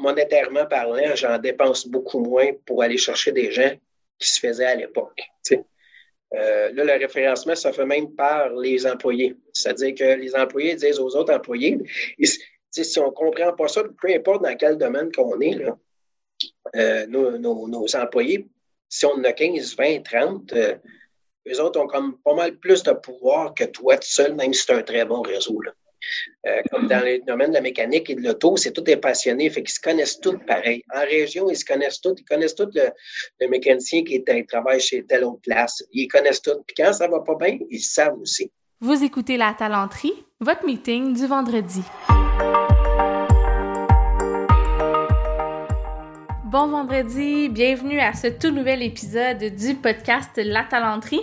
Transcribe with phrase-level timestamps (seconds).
[0.00, 3.70] monétairement parlant, j'en dépense beaucoup moins pour aller chercher des gens
[4.18, 5.20] qui se faisaient à l'époque.
[6.32, 9.34] Euh, là, le référencement ça fait même par les employés.
[9.52, 11.78] C'est-à-dire que les employés disent aux autres employés,
[12.22, 15.58] si on ne comprend pas ça, peu importe dans quel domaine qu'on est,
[16.76, 18.46] euh, nos, employés,
[18.88, 20.52] si on en a 15, 20, 30,
[21.48, 24.64] eux autres ont comme pas mal plus de pouvoir que toi tout seul, même si
[24.64, 25.60] c'est un très bon réseau.
[26.46, 29.50] Euh, comme dans le domaine de la mécanique et de l'auto, c'est tout est passionné,
[29.50, 30.82] fait qu'ils se connaissent tous pareil.
[30.94, 35.04] En région, ils se connaissent tous, ils connaissent tous le, mécanicien qui, est, travaille chez
[35.04, 35.82] telle autre place.
[35.92, 36.56] Ils connaissent tous.
[36.66, 38.50] Puis quand ça va pas bien, ils savent aussi.
[38.80, 41.82] Vous écoutez La Talenterie, votre meeting du vendredi.
[46.50, 51.20] Bon vendredi, bienvenue à ce tout nouvel épisode du podcast La Talenterie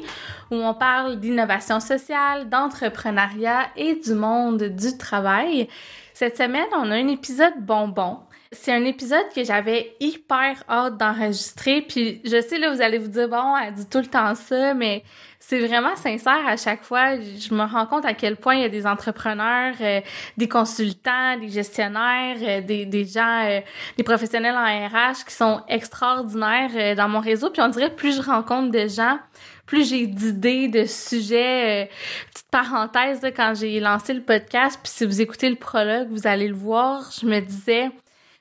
[0.52, 5.68] où on parle d'innovation sociale, d'entrepreneuriat et du monde du travail.
[6.14, 8.20] Cette semaine, on a un épisode bonbon.
[8.52, 13.10] C'est un épisode que j'avais hyper hâte d'enregistrer, puis je sais là vous allez vous
[13.10, 15.04] dire bon, elle dit tout le temps ça, mais
[15.40, 17.20] c'est vraiment sincère à chaque fois.
[17.20, 20.02] Je me rends compte à quel point il y a des entrepreneurs, euh,
[20.38, 23.60] des consultants, des gestionnaires, euh, des, des gens, euh,
[23.98, 27.50] des professionnels en RH qui sont extraordinaires dans mon réseau.
[27.50, 29.20] Puis on dirait plus je rencontre de gens,
[29.66, 31.90] plus j'ai d'idées, de sujets.
[32.34, 36.48] petite parenthèse, quand j'ai lancé le podcast, puis si vous écoutez le prologue, vous allez
[36.48, 37.92] le voir, je me disais...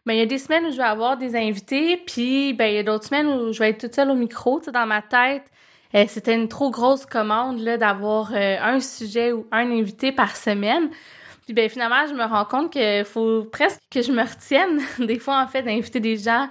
[0.06, 2.74] Ben, il y a des semaines où je vais avoir des invités, puis ben, il
[2.74, 4.86] y a d'autres semaines où je vais être toute seule au micro, tu sais, dans
[4.86, 5.42] ma tête
[5.94, 10.36] euh, c'était une trop grosse commande là d'avoir euh, un sujet ou un invité par
[10.36, 10.90] semaine.
[11.44, 15.18] Puis ben finalement, je me rends compte qu'il faut presque que je me retienne des
[15.18, 16.48] fois en fait d'inviter des gens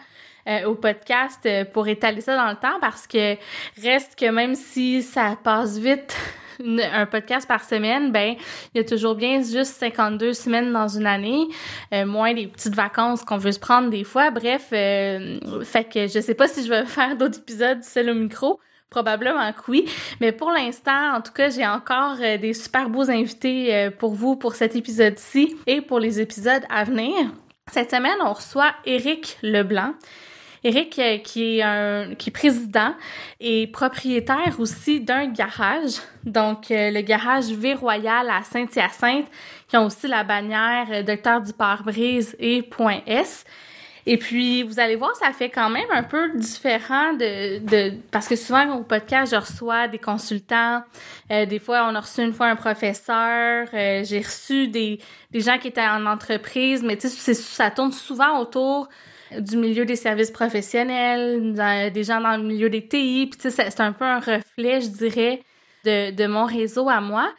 [0.48, 3.36] euh, au podcast pour étaler ça dans le temps parce que
[3.82, 6.16] reste que même si ça passe vite
[6.60, 8.36] un podcast par semaine, ben
[8.74, 11.48] il y a toujours bien juste 52 semaines dans une année,
[12.06, 14.32] moins des petites vacances qu'on veut se prendre des fois.
[14.32, 18.60] Bref, fait que je sais pas si je vais faire d'autres épisodes seul au micro.
[18.90, 19.90] Probablement que oui.
[20.22, 24.14] Mais pour l'instant, en tout cas, j'ai encore euh, des super beaux invités euh, pour
[24.14, 27.14] vous pour cet épisode-ci et pour les épisodes à venir.
[27.74, 29.96] Cette semaine, on reçoit Éric Leblanc.
[30.66, 32.94] Éric, euh, qui est un qui président
[33.40, 35.94] et propriétaire aussi d'un garage,
[36.24, 39.28] donc le garage V Royal à Saint-Hyacinthe,
[39.68, 43.46] qui ont aussi la bannière Docteur du pare-brise et Point S.
[44.08, 47.58] Et puis, vous allez voir, ça fait quand même un peu différent de...
[47.60, 50.84] de parce que souvent, au podcast, je reçois des consultants.
[51.32, 53.68] Euh, des fois, on a reçu une fois un professeur.
[53.74, 55.00] Euh, j'ai reçu des,
[55.32, 56.84] des gens qui étaient en entreprise.
[56.84, 58.90] Mais tu sais, ça tourne souvent autour
[59.38, 61.54] du milieu des services professionnels,
[61.94, 63.28] des gens dans le milieu des TI.
[63.32, 65.42] Puis c'est un peu un reflet, je dirais,
[65.84, 67.32] de, de mon réseau à moi.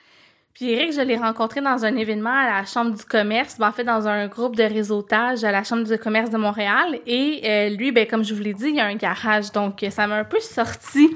[0.57, 3.73] Puis Eric, je l'ai rencontré dans un événement à la Chambre du commerce, ben, en
[3.73, 6.99] fait dans un groupe de réseautage à la Chambre du commerce de Montréal.
[7.07, 9.85] Et euh, lui, ben comme je vous l'ai dit, il y a un garage, donc
[9.91, 11.11] ça m'a un peu sorti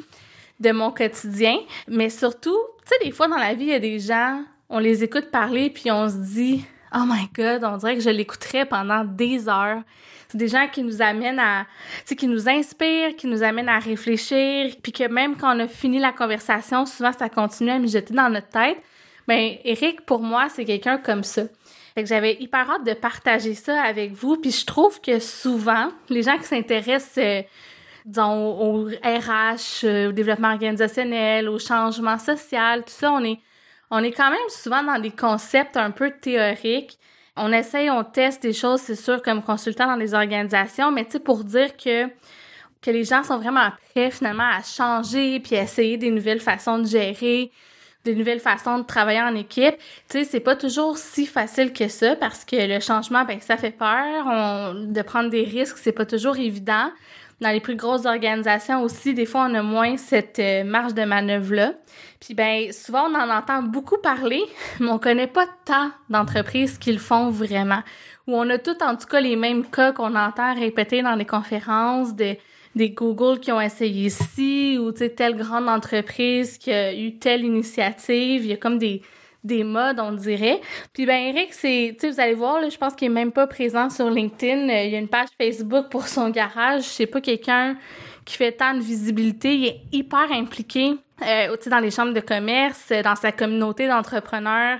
[0.60, 1.56] de mon quotidien.
[1.88, 4.78] Mais surtout, tu sais, des fois dans la vie, il y a des gens, on
[4.78, 6.62] les écoute parler, puis on se dit,
[6.94, 9.80] oh my god, on dirait que je l'écouterais pendant des heures.
[10.30, 11.66] C'est des gens qui nous amènent à,
[12.06, 15.66] tu qui nous inspirent, qui nous amènent à réfléchir, puis que même quand on a
[15.66, 18.78] fini la conversation, souvent ça continue à mijoter dans notre tête.
[19.26, 21.42] Ben, Eric, pour moi, c'est quelqu'un comme ça.
[21.94, 24.36] Fait que j'avais hyper hâte de partager ça avec vous.
[24.36, 27.42] Puis je trouve que souvent, les gens qui s'intéressent, euh,
[28.06, 33.40] disons, au RH, euh, au développement organisationnel, au changement social, tout ça, on est,
[33.90, 36.98] on est quand même souvent dans des concepts un peu théoriques.
[37.42, 41.18] On essaye, on teste des choses, c'est sûr, comme consultant dans les organisations, mais tu
[41.18, 42.10] pour dire que
[42.86, 46.86] les gens sont vraiment prêts finalement à changer puis à essayer des nouvelles façons de
[46.86, 47.50] gérer,
[48.04, 49.76] des nouvelles façons de travailler en équipe.
[50.08, 53.56] Tu sais, c'est pas toujours si facile que ça parce que le changement, ben ça
[53.56, 54.74] fait peur.
[54.74, 56.90] De prendre des risques, c'est pas toujours évident.
[57.40, 61.04] Dans les plus grosses organisations aussi, des fois, on a moins cette euh, marge de
[61.04, 61.72] manœuvre-là.
[62.20, 64.42] Puis ben souvent, on en entend beaucoup parler,
[64.80, 67.82] mais on connaît pas tant d'entreprises qui le font vraiment.
[68.26, 71.24] Ou on a tout, en tout cas, les mêmes cas qu'on entend répéter dans les
[71.24, 72.36] conférences de
[72.76, 78.44] des Google qui ont essayé ici ou telle grande entreprise qui a eu telle initiative,
[78.44, 79.02] il y a comme des
[79.44, 80.60] des modes, on dirait.
[80.92, 83.32] Puis ben Eric, c'est tu sais vous allez voir là, je pense qu'il est même
[83.32, 87.06] pas présent sur LinkedIn, euh, il y a une page Facebook pour son garage, c'est
[87.06, 87.76] pas quelqu'un
[88.24, 90.96] qui fait tant de visibilité, il est hyper impliqué
[91.26, 94.78] euh, dans les chambres de commerce, dans sa communauté d'entrepreneurs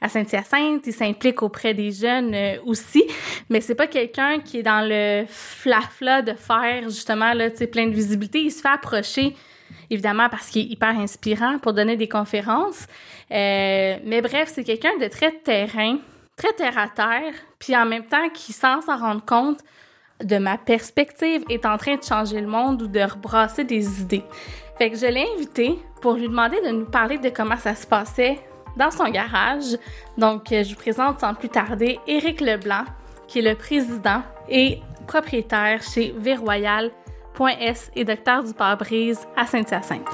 [0.00, 0.86] à Saint-Hyacinthe.
[0.86, 3.04] Il s'implique auprès des jeunes euh, aussi,
[3.48, 7.94] mais c'est pas quelqu'un qui est dans le flafla de faire justement là, plein de
[7.94, 8.40] visibilité.
[8.40, 9.34] Il se fait approcher
[9.92, 12.86] évidemment parce qu'il est hyper inspirant pour donner des conférences.
[13.30, 15.98] Euh, mais bref, c'est quelqu'un de très terrain,
[16.36, 19.60] très terre à terre, puis en même temps qui, sans s'en rendre compte,
[20.22, 24.24] de ma perspective est en train de changer le monde ou de rebrasser des idées.
[24.78, 27.86] Fait que je l'ai invité pour lui demander de nous parler de comment ça se
[27.86, 28.40] passait
[28.76, 29.76] dans son garage.
[30.16, 32.84] Donc, je vous présente sans plus tarder Éric Leblanc,
[33.28, 36.14] qui est le président et propriétaire chez
[37.34, 40.06] Viroyal.s et docteur du pare-brise à Saint-Hyacinthe.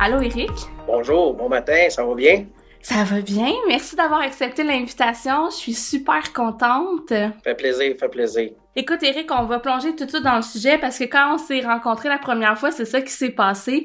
[0.00, 0.50] Allô, Eric?
[0.86, 2.44] Bonjour, bon matin, ça va bien?
[2.82, 3.52] Ça va bien.
[3.66, 5.48] Merci d'avoir accepté l'invitation.
[5.48, 7.08] Je suis super contente.
[7.42, 8.50] Fait plaisir, fait plaisir.
[8.76, 11.38] Écoute, Eric, on va plonger tout de suite dans le sujet parce que quand on
[11.38, 13.84] s'est rencontrés la première fois, c'est ça qui s'est passé.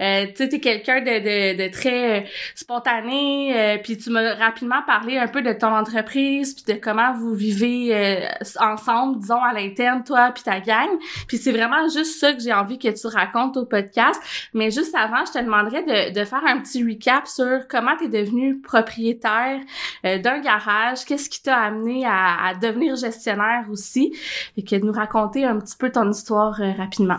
[0.00, 2.24] Euh, tu sais, t'es quelqu'un de, de, de, très euh,
[2.54, 7.14] spontané, euh, puis tu m'as rapidement parlé un peu de ton entreprise, puis de comment
[7.14, 8.28] vous vivez euh,
[8.60, 10.88] ensemble, disons, à l'interne, toi puis ta gang.
[11.26, 14.22] Puis c'est vraiment juste ça que j'ai envie que tu racontes au podcast.
[14.54, 18.04] Mais juste avant, je te demanderais de, de faire un petit recap sur comment tu
[18.04, 19.58] es devenu propriétaire
[20.04, 24.12] d'un garage, qu'est-ce qui t'a amené à, à devenir gestionnaire aussi
[24.56, 27.18] et que de nous raconter un petit peu ton histoire euh, rapidement.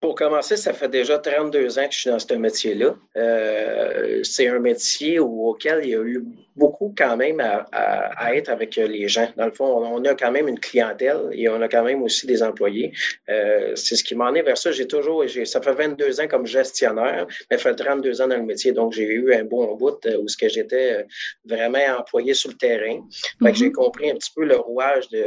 [0.00, 2.94] Pour commencer, ça fait déjà 32 ans que je suis dans ce métier-là.
[3.16, 6.24] Euh, c'est un métier auquel il y a eu
[6.58, 9.28] beaucoup quand même à, à, être avec les gens.
[9.36, 12.26] Dans le fond, on a quand même une clientèle et on a quand même aussi
[12.26, 12.92] des employés.
[13.28, 14.72] Euh, c'est ce qui m'en est vers ça.
[14.72, 18.42] J'ai toujours, ça fait 22 ans comme gestionnaire, mais ça fait 32 ans dans le
[18.42, 18.72] métier.
[18.72, 21.06] Donc, j'ai eu un bon bout euh, où ce que j'étais
[21.44, 23.00] vraiment employé sur le terrain.
[23.42, 23.72] Fait que j'ai mm-hmm.
[23.72, 25.24] compris un petit peu le rouage de,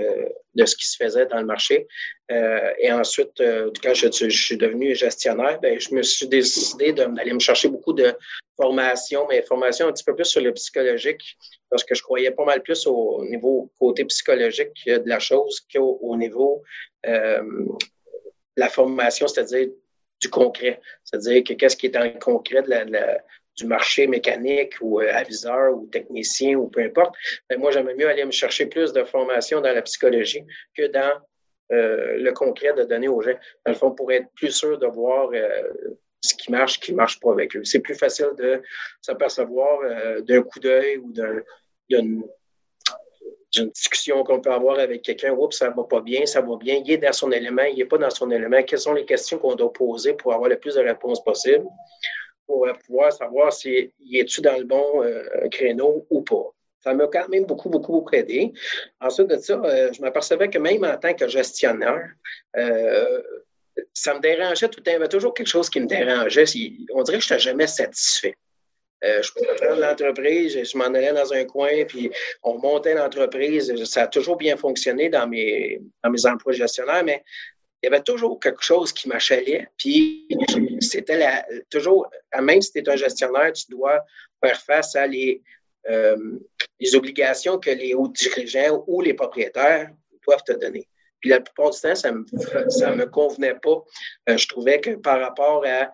[0.55, 1.87] de ce qui se faisait dans le marché.
[2.31, 6.93] Euh, et ensuite, euh, quand je, je, suis devenu gestionnaire, ben, je me suis décidé
[6.93, 8.13] d'aller me chercher beaucoup de
[8.61, 11.37] formation, mais formation un petit peu plus sur le psychologique,
[11.69, 15.97] parce que je croyais pas mal plus au niveau côté psychologique de la chose qu'au
[16.01, 16.61] au niveau
[17.07, 17.41] euh,
[18.57, 19.69] la formation, c'est-à-dire
[20.19, 20.79] du concret.
[21.03, 22.63] C'est-à-dire que qu'est-ce qui est dans le concret
[23.57, 27.15] du marché mécanique ou euh, aviseur ou technicien ou peu importe,
[27.49, 30.43] ben, moi, j'aimerais mieux aller me chercher plus de formation dans la psychologie
[30.77, 31.13] que dans
[31.71, 33.37] euh, le concret de donner aux gens.
[33.65, 35.63] Dans le fond, pour être plus sûr de voir euh,
[36.21, 37.63] ce qui marche, ce qui ne marche pas avec eux.
[37.63, 38.61] C'est plus facile de
[39.01, 39.79] s'apercevoir
[40.21, 41.11] d'un coup d'œil ou
[41.89, 42.23] d'une
[43.73, 46.91] discussion qu'on peut avoir avec quelqu'un, oups, ça va pas bien, ça va bien, il
[46.91, 48.63] est dans son élément, il n'est pas dans son élément.
[48.63, 51.65] Quelles sont les questions qu'on doit poser pour avoir le plus de réponses possible?
[52.51, 56.53] pour pouvoir savoir si est-tu dans le bon euh, créneau ou pas.
[56.81, 58.51] Ça m'a quand même beaucoup, beaucoup, beaucoup aidé.
[58.99, 62.09] Ensuite de ça, euh, je m'apercevais que même en tant que gestionnaire,
[62.57, 63.21] euh,
[63.93, 64.91] ça me dérangeait tout le temps.
[64.91, 66.45] Il y avait toujours quelque chose qui me dérangeait.
[66.93, 68.35] On dirait que je n'étais jamais satisfait.
[69.01, 72.11] je pouvais prendre l'entreprise, je m'en allais dans un coin, puis
[72.43, 73.73] on montait l'entreprise.
[73.85, 77.23] Ça a toujours bien fonctionné dans mes, dans mes emplois gestionnaires, mais
[77.81, 79.67] il y avait toujours quelque chose qui m'achalait.
[79.77, 80.27] Puis
[80.79, 82.09] c'était toujours,
[82.39, 84.05] même si tu es un gestionnaire, tu dois
[84.43, 85.41] faire face à les,
[85.89, 86.39] euh,
[86.79, 89.89] les obligations que les hauts dirigeants ou les propriétaires
[90.25, 90.87] doivent te donner.
[91.21, 93.83] Puis la plupart du temps, ça ne me, ça me convenait pas.
[94.29, 95.91] Euh, je trouvais que par rapport à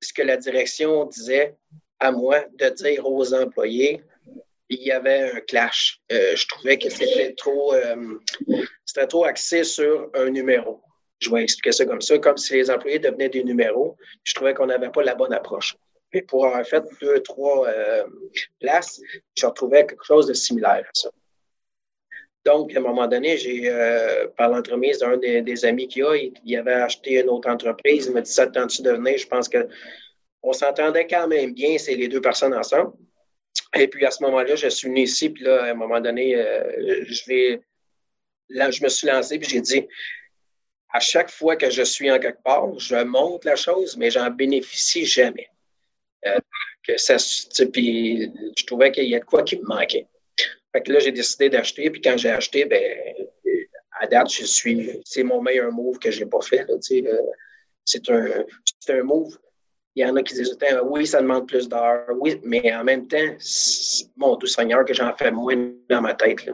[0.00, 1.56] ce que la direction disait
[2.00, 4.02] à moi de dire aux employés,
[4.68, 6.00] il y avait un clash.
[6.12, 7.74] Euh, je trouvais que c'était trop,
[8.84, 10.80] c'était trop axé sur un numéro.
[11.20, 13.96] Je vais expliquer ça comme ça, comme si les employés devenaient des numéros.
[14.24, 15.76] Je trouvais qu'on n'avait pas la bonne approche.
[16.12, 18.04] Et pour avoir fait deux, trois euh,
[18.60, 19.00] places,
[19.36, 21.10] je retrouvais quelque chose de similaire à ça.
[22.44, 26.56] Donc, à un moment donné, j'ai, euh, par l'entremise d'un des, amis qu'il a, il,
[26.56, 28.06] avait acheté une autre entreprise.
[28.06, 29.16] Il m'a dit Ça tente-tu de venir?
[29.16, 32.92] Je pense qu'on s'entendait quand même bien, c'est les deux personnes ensemble.
[33.74, 36.36] Et puis, à ce moment-là, je suis venu ici, puis là, à un moment donné,
[36.36, 37.60] euh, je vais.
[38.50, 39.86] Là, je me suis lancé, puis j'ai dit
[40.94, 44.30] à chaque fois que je suis en quelque part, je monte la chose, mais j'en
[44.30, 45.48] bénéficie jamais.
[46.24, 46.38] Euh,
[46.86, 47.16] que ça,
[47.72, 50.06] puis je trouvais qu'il y a de quoi qui me manquait.
[50.74, 52.82] Là, j'ai décidé d'acheter, puis quand j'ai acheté, ben,
[54.00, 56.66] à date, je suis, c'est mon meilleur move que je n'ai pas fait.
[57.84, 58.44] C'est un,
[58.88, 59.38] un move.
[59.94, 63.06] Il y en a qui disent, oui, ça demande plus d'heures, oui, mais en même
[63.06, 63.36] temps,
[64.16, 66.50] mon doux Seigneur, que j'en fais moins dans ma tête.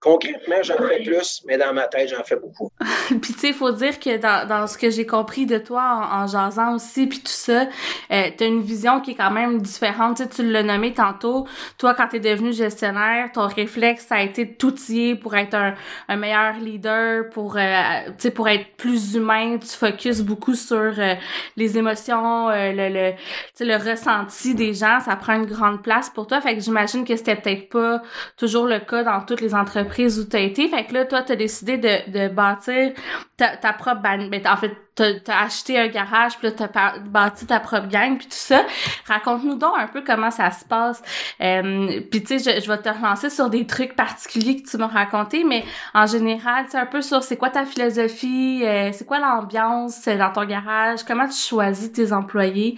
[0.00, 2.70] Concrètement, j'en fais plus, mais dans ma tête, j'en fais beaucoup.
[3.08, 6.08] puis tu sais, il faut dire que dans, dans ce que j'ai compris de toi
[6.10, 7.66] en, en jasant aussi, puis tout ça,
[8.10, 10.16] euh, tu as une vision qui est quand même différente.
[10.16, 11.46] Tu, sais, tu l'as nommé tantôt.
[11.76, 15.54] Toi, quand tu es devenu gestionnaire, ton réflexe, ça a été de t'outiller pour être
[15.54, 15.74] un,
[16.08, 19.58] un meilleur leader, pour, euh, pour être plus humain.
[19.58, 21.14] Tu focuses beaucoup sur euh,
[21.56, 25.00] les émotions, euh, le, le, le ressenti des gens.
[25.00, 26.40] Ça prend une grande place pour toi.
[26.40, 28.00] Fait que j'imagine que c'était peut-être pas
[28.38, 30.68] toujours le cas dans toutes les entreprises l'entreprise où tu as été.
[30.68, 32.92] Fait que là, toi, tu as décidé de, de bâtir
[33.36, 34.00] ta, ta propre...
[34.02, 38.16] Ben, en fait, t'as as acheté un garage, puis là, t'as bâti ta propre gang,
[38.16, 38.64] puis tout ça.
[39.06, 41.02] Raconte-nous donc un peu comment ça se passe.
[41.40, 44.76] Euh, puis tu sais, je, je, vais te relancer sur des trucs particuliers que tu
[44.76, 49.06] m'as raconté, mais en général, c'est un peu sur c'est quoi ta philosophie, euh, c'est
[49.06, 52.76] quoi l'ambiance dans ton garage, comment tu choisis tes employés.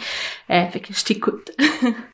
[0.51, 1.51] Euh, fait que je t'écoute.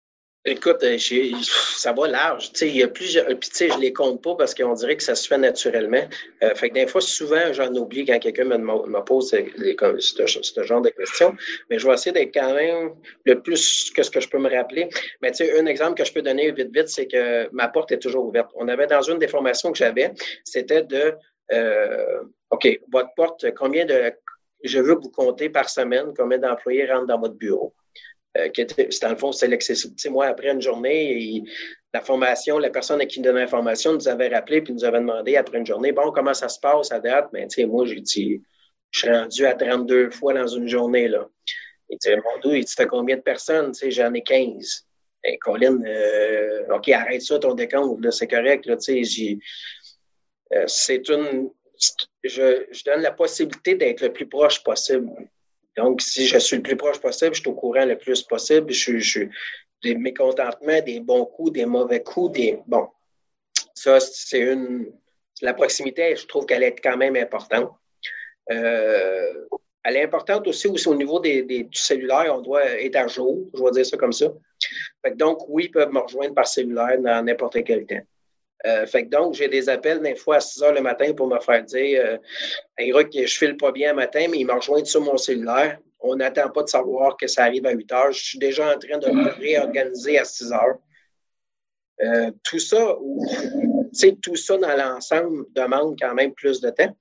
[0.50, 0.96] Écoute, euh,
[1.42, 2.50] ça va large.
[2.62, 3.26] il y a plusieurs.
[3.26, 6.08] Puis, je les compte pas parce qu'on dirait que ça se fait naturellement.
[6.42, 10.88] Euh, fait que des fois, souvent, j'en oublie quand quelqu'un me, pose ce, genre de
[10.88, 11.36] questions.
[11.68, 12.94] Mais je vais essayer d'être quand même
[13.26, 14.88] le plus que ce que je peux me rappeler.
[15.20, 17.92] Mais tu sais, un exemple que je peux donner vite, vite, c'est que ma porte
[17.92, 18.50] est toujours ouverte.
[18.54, 20.12] On avait dans une des formations que j'avais,
[20.44, 21.12] c'était de
[21.52, 24.14] euh, OK, votre porte, combien de.
[24.64, 27.74] Je veux vous compter par semaine combien d'employés rentrent dans votre bureau?
[28.38, 30.10] Euh, qui était, dans le fond, c'est l'accessibilité.
[30.10, 31.42] Moi, après une journée,
[31.92, 35.36] la formation, la personne à qui donnait l'information nous avait rappelé puis nous avait demandé
[35.36, 37.30] après une journée, bon, comment ça se passe à date?
[37.32, 38.42] Mais ben, moi, j'ai dit,
[38.90, 41.28] je suis rendu à 32 fois dans une journée, là.
[41.88, 43.72] Il dit, mon Dieu, il dit, combien de personnes?
[43.88, 44.86] J'en ai 15.
[45.24, 48.76] Et Colin, euh, OK, arrête ça, ton décompte, c'est correct, là,
[50.54, 51.50] euh, c'est une,
[52.22, 55.10] je donne la possibilité d'être le plus proche possible
[55.78, 58.72] donc, si je suis le plus proche possible, je suis au courant le plus possible.
[58.72, 59.30] Je, suis
[59.84, 62.58] des mécontentements, des bons coups, des mauvais coups, des.
[62.66, 62.88] Bon.
[63.74, 64.92] Ça, c'est une.
[65.40, 67.70] La proximité, je trouve qu'elle est quand même importante.
[68.50, 69.46] Euh,
[69.84, 72.34] elle est importante aussi, aussi au niveau des, des, du cellulaire.
[72.34, 74.26] On doit être à jour, je vais dire ça comme ça.
[75.14, 78.02] donc, oui, ils peuvent me rejoindre par cellulaire dans n'importe quel temps.
[78.66, 81.28] Euh, fait que donc, j'ai des appels des fois à 6 heures le matin pour
[81.28, 82.18] me faire dire euh,
[82.76, 85.78] Hey, je file pas bien le matin, mais il m'a rejoint sur mon cellulaire.
[86.00, 88.12] On n'attend pas de savoir que ça arrive à 8 heures.
[88.12, 90.78] Je suis déjà en train de me réorganiser à 6 heures.
[92.00, 92.96] Euh, tout ça,
[94.22, 96.96] tout ça dans l'ensemble demande quand même plus de temps.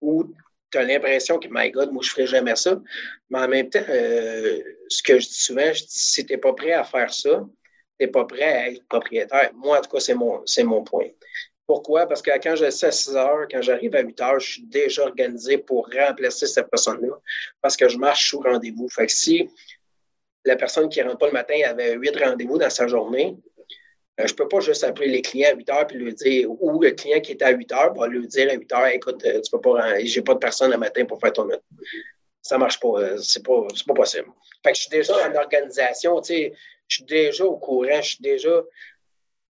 [0.00, 0.24] Ou
[0.70, 2.80] tu as l'impression que, my God, moi, je ne ferai jamais ça.
[3.30, 6.38] Mais en même temps, euh, ce que je dis souvent, je dis, si tu n'es
[6.38, 7.44] pas prêt à faire ça,
[8.04, 9.50] n'es pas prêt à être propriétaire.
[9.54, 11.08] Moi, en tout cas, c'est mon, c'est mon point.
[11.66, 12.06] Pourquoi?
[12.06, 14.62] Parce que quand je sais à 6 heures, quand j'arrive à 8 heures, je suis
[14.64, 17.14] déjà organisé pour remplacer cette personne-là
[17.60, 18.88] parce que je marche sous rendez-vous.
[18.88, 19.48] Fait que si
[20.44, 23.36] la personne qui ne rentre pas le matin avait 8 rendez-vous dans sa journée,
[24.20, 26.50] euh, je ne peux pas juste appeler les clients à 8 heures puis lui dire,
[26.50, 29.24] ou le client qui est à 8 heures, va lui dire à 8 heures, écoute,
[29.24, 31.62] euh, tu peux pas, j'ai pas de personne le matin pour faire ton note.
[32.42, 34.26] Ça marche pas, euh, c'est pas, pas possible.
[34.64, 36.52] Fait que je suis déjà en organisation, tu sais,
[36.92, 38.62] je suis déjà au courant, je suis déjà,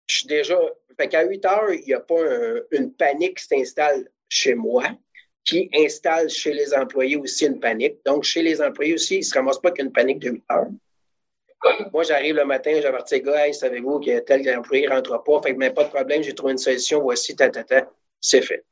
[0.07, 0.59] je suis déjà.
[0.99, 2.23] Fait qu'à 8 heures, il n'y a pas
[2.73, 4.85] une panique qui s'installe chez moi,
[5.45, 7.97] qui installe chez les employés aussi une panique.
[8.05, 10.69] Donc, chez les employés aussi, ils ne se ramassent pas qu'une panique de 8 heures.
[11.93, 15.43] Moi, j'arrive le matin, j'avertis les gars, hey, savez-vous que tel employé ne rentre pas,
[15.43, 17.91] fait que mais pas de problème, j'ai trouvé une solution, voici, ta, ta, ta.
[18.21, 18.65] c'est fait.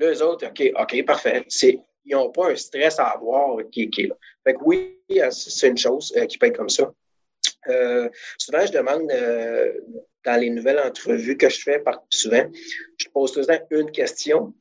[0.00, 1.44] Les autres, OK, OK, parfait.
[1.62, 4.16] ils n'ont pas un stress à avoir qui, est là.
[4.44, 6.92] Fait que oui, c'est une chose euh, qui peut être comme ça.
[7.66, 9.72] Euh, souvent, je demande euh,
[10.24, 12.44] dans les nouvelles entrevues que je fais, par, souvent,
[12.96, 14.54] je pose temps une question.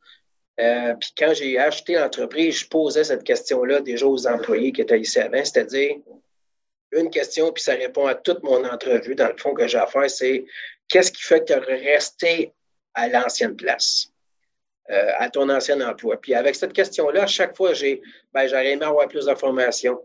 [0.60, 5.00] Euh, puis quand j'ai acheté l'entreprise, je posais cette question-là déjà aux employés qui étaient
[5.00, 5.98] ici avant, c'est-à-dire
[6.92, 9.86] une question, puis ça répond à toute mon entrevue, dans le fond, que j'ai à
[9.86, 10.46] faire, c'est
[10.88, 12.54] qu'est-ce qui fait que tu es resté
[12.96, 14.08] à l'ancienne place,
[14.88, 16.20] à ton ancien emploi?
[16.20, 18.01] Puis avec cette question-là, à chaque fois, j'ai,
[18.34, 20.01] ben, j'aurais aimé avoir plus d'informations.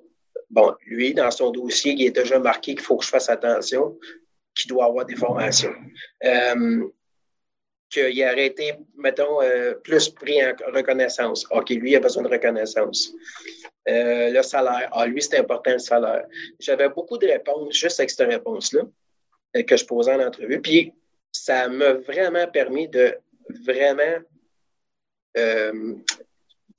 [0.53, 3.99] Bon, lui, dans son dossier, il est déjà marqué qu'il faut que je fasse attention,
[4.55, 5.75] qu'il doit avoir des formations.
[6.25, 6.89] Euh,
[7.89, 11.47] qu'il aurait été, mettons, euh, plus pris en reconnaissance.
[11.51, 13.13] OK, lui, il a besoin de reconnaissance.
[13.89, 14.91] Euh, le salaire.
[14.93, 16.27] Ah, lui, c'est important, le salaire.
[16.61, 18.83] J'avais beaucoup de réponses juste avec cette réponse-là
[19.67, 20.61] que je posais en entrevue.
[20.61, 20.93] Puis,
[21.33, 23.17] ça m'a vraiment permis de
[23.65, 24.19] vraiment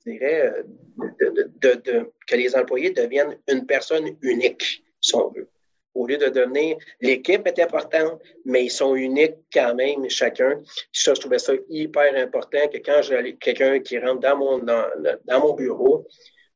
[0.06, 0.64] de,
[2.26, 5.48] que les employés deviennent une personne unique, si on veut.
[5.94, 10.60] Au lieu de devenir, l'équipe est importante, mais ils sont uniques quand même, chacun.
[10.92, 15.40] Ça, je trouvais ça hyper important que quand j'ai quelqu'un qui rentre dans mon, dans,
[15.40, 16.06] mon bureau,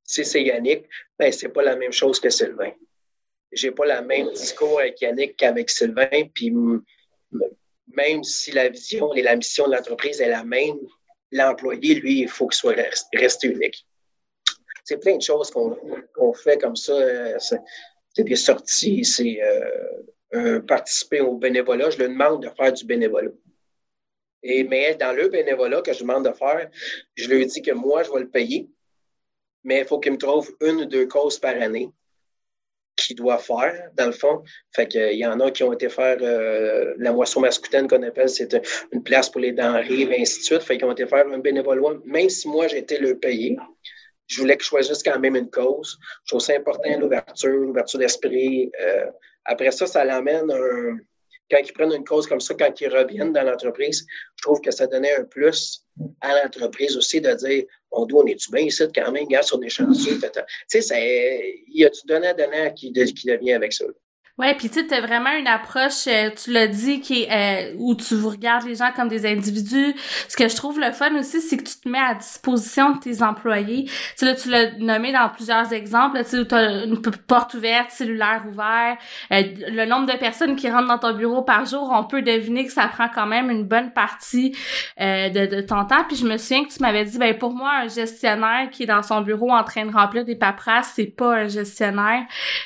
[0.03, 0.87] si c'est Yannick,
[1.19, 2.73] ben, c'est pas la même chose que Sylvain.
[3.53, 6.53] J'ai pas le même discours avec Yannick qu'avec Sylvain, puis
[7.95, 10.79] même si la vision et la mission de l'entreprise est la même,
[11.33, 12.77] l'employé, lui, il faut qu'il soit
[13.13, 13.87] resté unique.
[14.85, 16.93] C'est plein de choses qu'on fait comme ça.
[16.93, 19.41] Euh, c'est des sorties, c'est
[20.35, 21.91] euh, participer au bénévolat.
[21.91, 23.31] Je lui demande de faire du bénévolat.
[24.43, 26.71] Et, mais dans le bénévolat que je demande de faire,
[27.15, 28.69] je lui dis que moi, je vais le payer,
[29.65, 31.91] mais il faut qu'il me trouve une ou deux causes par année
[33.15, 34.43] doit faire, dans le fond.
[34.75, 38.29] Fait qu'il y en a qui ont été faire euh, la moisson mascoutaine qu'on appelle,
[38.29, 38.55] c'est
[38.93, 40.63] une place pour les denrées, et ainsi de suite.
[40.63, 43.57] Fait qu'ils ont été faire un bénévolat, même si moi j'étais le payé.
[44.27, 45.99] Je voulais que je choisisse quand même une cause.
[46.25, 48.71] Je trouve ça important, l'ouverture, l'ouverture d'esprit.
[48.81, 49.07] Euh,
[49.45, 50.99] après ça, ça l'amène un
[51.51, 54.71] quand ils prennent une cause comme ça, quand ils reviennent dans l'entreprise, je trouve que
[54.71, 55.85] ça donnait un plus
[56.21, 59.59] à l'entreprise aussi de dire on doit, on est-tu bien ici quand même, gars, sur
[59.59, 60.19] des chantiers.
[60.71, 63.87] Tu sais, il y a du donnant-donnant qui, qui devient avec ça.
[64.39, 68.15] Ouais, puis tu sais, vraiment une approche, euh, tu l'as dit, qui euh, où tu
[68.23, 69.97] regardes les gens comme des individus.
[70.29, 73.01] Ce que je trouve le fun aussi, c'est que tu te mets à disposition de
[73.01, 73.87] tes employés.
[73.87, 77.55] Tu sais, là, tu l'as nommé dans plusieurs exemples, tu sais, où t'as une porte
[77.55, 78.97] ouverte, cellulaire ouvert.
[79.33, 82.65] Euh, le nombre de personnes qui rentrent dans ton bureau par jour, on peut deviner
[82.65, 84.55] que ça prend quand même une bonne partie
[84.99, 86.05] de, de, ton temps.
[86.07, 88.87] Puis je me souviens que tu m'avais dit, ben pour moi, un gestionnaire qui est
[88.87, 92.23] dans son bureau en train de remplir des paperasses, c'est pas un gestionnaire.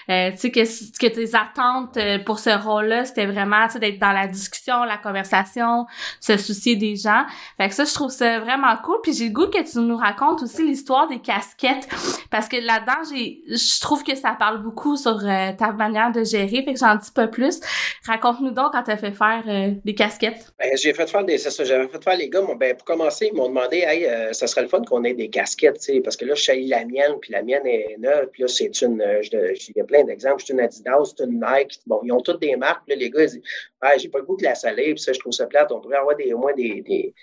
[0.07, 0.61] tu sais, que,
[0.99, 1.62] que tes attentes
[1.97, 5.87] euh, pour ce rôle-là, c'était vraiment d'être dans la discussion, la conversation,
[6.21, 7.25] se soucier des gens.
[7.57, 8.97] Fait que ça, je trouve ça vraiment cool.
[9.02, 11.88] Puis j'ai le goût que tu nous racontes aussi l'histoire des casquettes.
[12.31, 16.25] Parce que là-dedans, j'ai je trouve que ça parle beaucoup sur euh, ta manière de
[16.25, 16.62] gérer.
[16.64, 17.61] Fait que j'en dis pas plus.
[18.07, 20.52] Raconte-nous donc quand tu as fait faire euh, des casquettes.
[20.59, 21.38] Ben, j'ai fait faire des.
[21.38, 22.40] C'est ça, j'avais fait faire les gars.
[22.59, 25.81] ben, pour commencer, ils m'ont demandé Hey, ça serait le fun qu'on ait des casquettes,
[26.04, 28.83] parce que là, je suis la mienne, puis la mienne est neuve, puis là, c'est
[28.83, 29.02] une.
[29.23, 30.42] Il plein d'exemples.
[30.45, 31.38] C'est une Adidas, c'est une
[31.87, 32.82] Bon, ils ont toutes des marques.
[32.88, 33.42] les gars, ils disent
[33.80, 35.71] ah, j'ai pas le goût de la salée, puis ça, je trouve ça plate.
[35.73, 37.14] On pourrait avoir des, au moins des,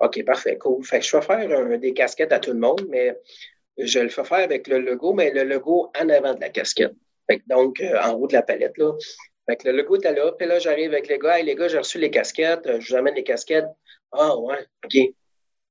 [0.00, 0.84] OK, parfait, cool.
[0.84, 3.16] Fait que je vais faire des casquettes à tout le monde, mais
[3.78, 6.94] je le fais faire avec le logo, mais le logo en avant de la casquette.
[7.46, 8.92] donc, euh, en haut de la palette, là.
[9.64, 11.38] Le logo est là, puis là, j'arrive avec les gars.
[11.38, 13.64] Hey, les gars, j'ai reçu les casquettes, euh, je vous amène les casquettes.
[14.12, 15.14] Ah, ouais, OK.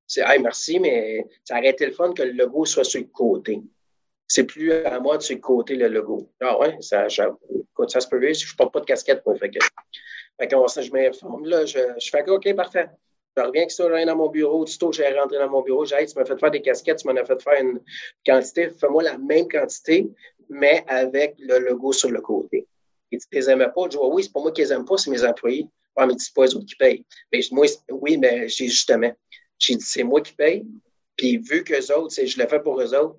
[0.08, 3.08] C'est, hey, merci, mais ça aurait été le fun que le logo soit sur le
[3.08, 3.62] côté
[4.28, 6.30] c'est plus à moi de se côté le logo.
[6.42, 7.30] Ah ouais, ça, ça
[8.00, 9.36] se peut, je ne porte pas de casquette, moi.
[9.36, 9.60] Fait que,
[10.40, 11.46] fait que je m'informe.
[11.46, 12.90] Là, je, je fais OK, parfait.
[13.38, 14.66] Je reviens que ça, je dans mon bureau.
[14.66, 15.86] Tôt, j'ai rentré dans mon bureau.
[15.86, 17.80] J'ai dit, tu m'as fait faire des casquettes, tu m'en as fait faire une
[18.26, 18.70] quantité.
[18.72, 20.10] Fais-moi la même quantité,
[20.50, 22.68] mais avec le logo sur le côté.
[23.12, 23.84] Et tu ne les aimais pas?
[23.84, 25.68] Je dis, oui, c'est pas moi qui les aime pas, c'est mes employés.
[25.96, 27.06] Ah, mais c'est pas les autres qui payent.
[27.32, 29.12] Mais moi, oui, mais justement.
[29.60, 30.66] J'ai dit, c'est moi qui paye.
[31.16, 33.18] Puis vu qu'eux autres, je le fais pour eux autres,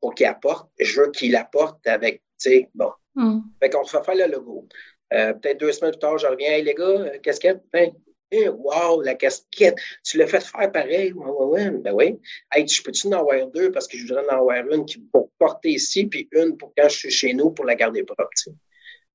[0.00, 0.70] pour qu'il apporte.
[0.78, 2.90] Je veux qu'il apporte avec, tu sais, bon.
[3.14, 3.40] Mm.
[3.60, 4.68] Fait qu'on fait faire le logo.
[5.12, 7.92] Euh, peut-être deux semaines plus tard, je reviens, hey les gars, euh, casquette, ben,
[8.32, 11.12] wow, la casquette, tu l'as fait faire pareil?
[11.12, 11.70] Ouais, ouais, ouais.
[11.70, 12.18] Ben oui.
[12.52, 13.70] Hey, je peux-tu en avoir deux?
[13.70, 16.96] Parce que je voudrais en avoir une pour porter ici, puis une pour quand je
[16.96, 18.28] suis chez nous pour la garder propre.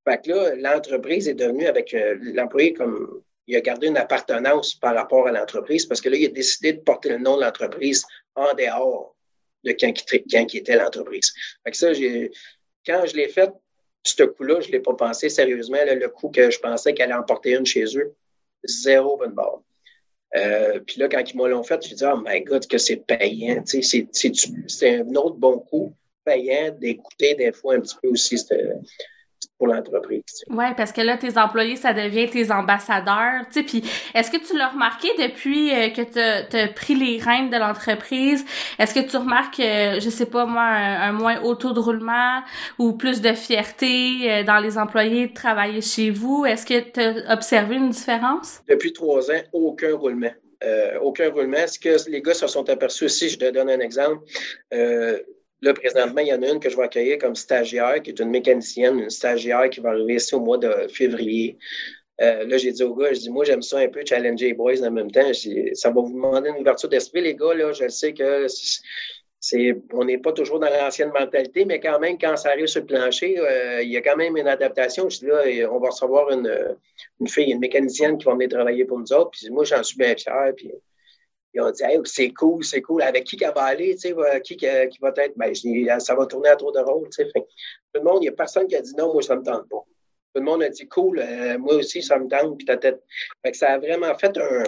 [0.07, 4.75] Fait que là, l'entreprise est devenue avec euh, l'employé comme il a gardé une appartenance
[4.75, 7.41] par rapport à l'entreprise parce que là, il a décidé de porter le nom de
[7.41, 8.03] l'entreprise
[8.35, 9.15] en dehors
[9.63, 9.91] de quand
[10.45, 11.33] qui, était l'entreprise.
[11.71, 11.93] ça,
[12.85, 13.51] quand je l'ai fait,
[14.03, 15.77] ce coup-là, je ne l'ai pas pensé sérieusement.
[15.85, 18.15] le coup que je pensais qu'elle allait emporter une chez eux,
[18.63, 19.61] zéro bonne barre.
[20.35, 23.63] Euh, puis là, quand ils m'ont fait, j'ai dit, oh my God, que c'est payant.
[23.65, 25.93] C'est un autre bon coup
[26.23, 28.37] payant d'écouter des fois un petit peu aussi
[29.61, 30.23] pour l'entreprise.
[30.49, 33.43] Oui, parce que là, tes employés, ça devient tes ambassadeurs.
[33.51, 33.83] Puis
[34.15, 38.43] est-ce que tu l'as remarqué depuis euh, que tu as, pris les rênes de l'entreprise?
[38.79, 42.41] Est-ce que tu remarques, euh, je sais pas moi, un, moins haut taux de roulement
[42.79, 46.43] ou plus de fierté euh, dans les employés de travailler chez vous?
[46.43, 48.61] Est-ce que tu as observé une différence?
[48.67, 50.33] Depuis trois ans, aucun roulement.
[51.03, 51.67] aucun roulement.
[51.67, 53.05] Ce que les gars se sont aperçus?
[53.05, 54.23] Aussi, je te donne un exemple.
[55.61, 58.19] Là, présentement, il y en a une que je vais accueillir comme stagiaire, qui est
[58.19, 61.57] une mécanicienne, une stagiaire qui va arriver ici au mois de février.
[62.19, 64.53] Euh, là, j'ai dit aux gars, je dis, moi, j'aime ça un peu challenger les
[64.53, 65.31] boys en même temps.
[65.73, 67.53] ça va vous demander une ouverture d'esprit, les gars.
[67.53, 68.47] Là, je sais que
[69.39, 72.81] c'est, on n'est pas toujours dans l'ancienne mentalité, mais quand même, quand ça arrive sur
[72.81, 75.09] le plancher, euh, il y a quand même une adaptation.
[75.09, 76.75] Je dis là, on va recevoir une,
[77.19, 79.31] une fille, une mécanicienne qui va venir travailler pour nous autres.
[79.31, 80.53] Puis moi, j'en suis bien fier.
[80.55, 80.71] Puis
[81.53, 83.01] ils ont dit c'est cool, c'est cool.
[83.01, 85.33] Avec qui qu'elle va aller, tu sais, qui, qui, va être.
[85.35, 85.53] Ben,
[85.99, 87.09] ça va tourner à tour de rôle.
[87.09, 87.31] Tu sais.
[87.33, 87.43] tout
[87.95, 89.67] le monde, il n'y a personne qui a dit non, moi, ça ne me tente
[89.69, 89.83] pas.
[90.33, 93.03] Tout le monde a dit cool, euh, moi aussi, ça me tente, puis ta tête.
[93.43, 94.63] Fait que ça a vraiment fait un.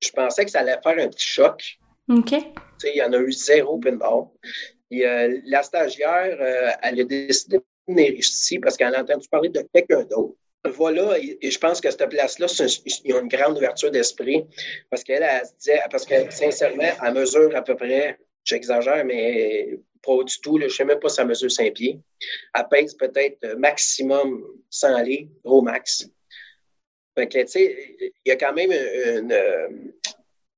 [0.00, 1.78] Je pensais que ça allait faire un petit choc.
[2.08, 2.28] OK.
[2.28, 2.36] Tu
[2.78, 4.26] sais, il y en a eu zéro pinball.
[4.90, 9.28] Et, euh, la stagiaire, euh, elle a décidé de venir ici parce qu'elle a entendu
[9.28, 12.46] parler de quelqu'un d'autre voilà, et je pense que cette place-là,
[13.04, 14.44] il y a une grande ouverture d'esprit
[14.90, 19.76] parce qu'elle elle se disait, parce que sincèrement, à mesure à peu près, j'exagère, mais
[20.02, 21.98] pas du tout, je ne sais même pas si elle mesure 5 pieds.
[22.54, 26.08] Elle pèse peut-être maximum 100 livres, gros max.
[27.16, 29.36] Fait que, tu sais, il y a quand même une,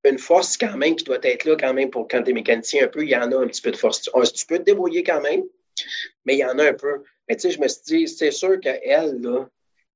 [0.05, 2.85] une, force quand même qui doit être là quand même pour quand tu es mécanicien
[2.85, 4.03] un peu, il y en a un petit peu de force.
[4.03, 5.43] Tu peux te débrouiller quand même,
[6.25, 7.03] mais il y en a un peu.
[7.29, 9.49] Mais tu sais, je me suis dit, c'est sûr qu'elle, là,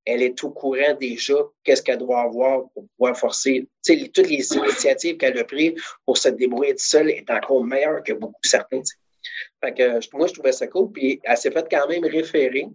[0.08, 3.68] elle est au courant déjà qu'est-ce qu'elle doit avoir pour pouvoir forcer.
[3.84, 5.74] Toutes les initiatives qu'elle a prises
[6.06, 8.80] pour se débrouiller seule est encore meilleure que beaucoup certains.
[9.62, 10.90] Fait que moi, je trouvais ça cool.
[10.92, 12.66] Puis elle s'est faite quand même référer.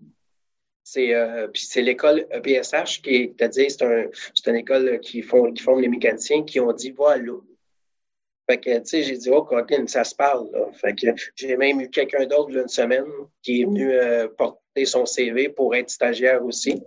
[0.83, 4.05] C'est euh, l'école EPSH qui c'est-à-dire c'est un,
[4.47, 7.33] une école qui forme les mécaniciens qui ont dit voilà.
[8.49, 10.49] Fait que, tu sais, j'ai dit, oh, Coquin, ça se parle.
[10.73, 13.05] Fait que j'ai même eu quelqu'un d'autre, une semaine,
[13.41, 16.83] qui est venu euh, porter son CV pour être stagiaire aussi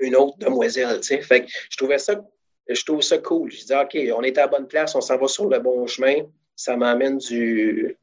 [0.00, 1.20] une autre demoiselle, tu sais.
[1.20, 2.20] Fait que je trouvais ça,
[2.68, 3.50] je trouve ça cool.
[3.50, 5.86] Je disais, OK, on est à la bonne place, on s'en va sur le bon
[5.86, 6.14] chemin.
[6.54, 7.96] Ça m'amène du,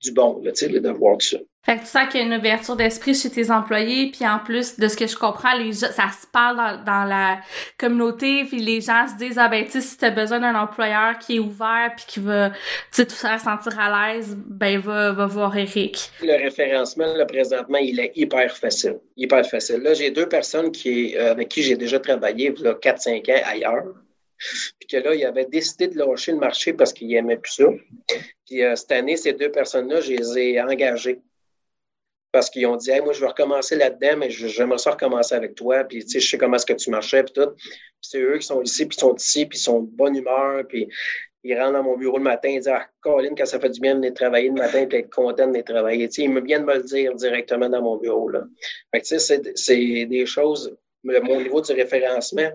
[0.00, 1.38] du bon, sais, de voir ça.
[1.68, 4.38] Fait que tu sens qu'il y a une ouverture d'esprit chez tes employés, puis en
[4.38, 7.40] plus de ce que je comprends, ça se parle dans, la
[7.76, 11.18] communauté, puis les gens se disent ah ben tu sais si t'as besoin d'un employeur
[11.18, 12.52] qui est ouvert puis qui va
[12.90, 16.10] tu te faire sentir à l'aise, ben va va voir Eric.
[16.22, 19.82] Le référencement là présentement il est hyper facile, hyper facile.
[19.82, 23.84] Là j'ai deux personnes qui euh, avec qui j'ai déjà travaillé là 4-5 ans ailleurs.
[24.78, 27.64] Puis que là, il avait décidé de lâcher le marché parce qu'il n'aimait plus ça.
[28.46, 31.18] Puis euh, cette année, ces deux personnes-là, je les ai engagées
[32.32, 35.84] parce qu'ils ont dit moi, je veux recommencer là-dedans, mais j'aimerais ça recommencer avec toi.
[35.84, 37.50] Puis, tu sais, je sais comment est-ce que tu marchais, puis tout.
[38.00, 40.64] c'est eux qui sont ici, puis ils sont ici, puis ils sont de bonne humeur,
[40.68, 40.88] puis
[41.44, 43.80] ils rentrent dans mon bureau le matin, ils disent Ah, Colin, quand ça fait du
[43.80, 46.08] bien de venir travailler le matin, puis être content de venir travailler.
[46.08, 48.28] Tu sais, ils me viennent me le dire directement dans mon bureau.
[48.28, 48.44] Là.
[48.90, 52.50] Fait que, tu sais, c'est des choses, mon niveau du référencement.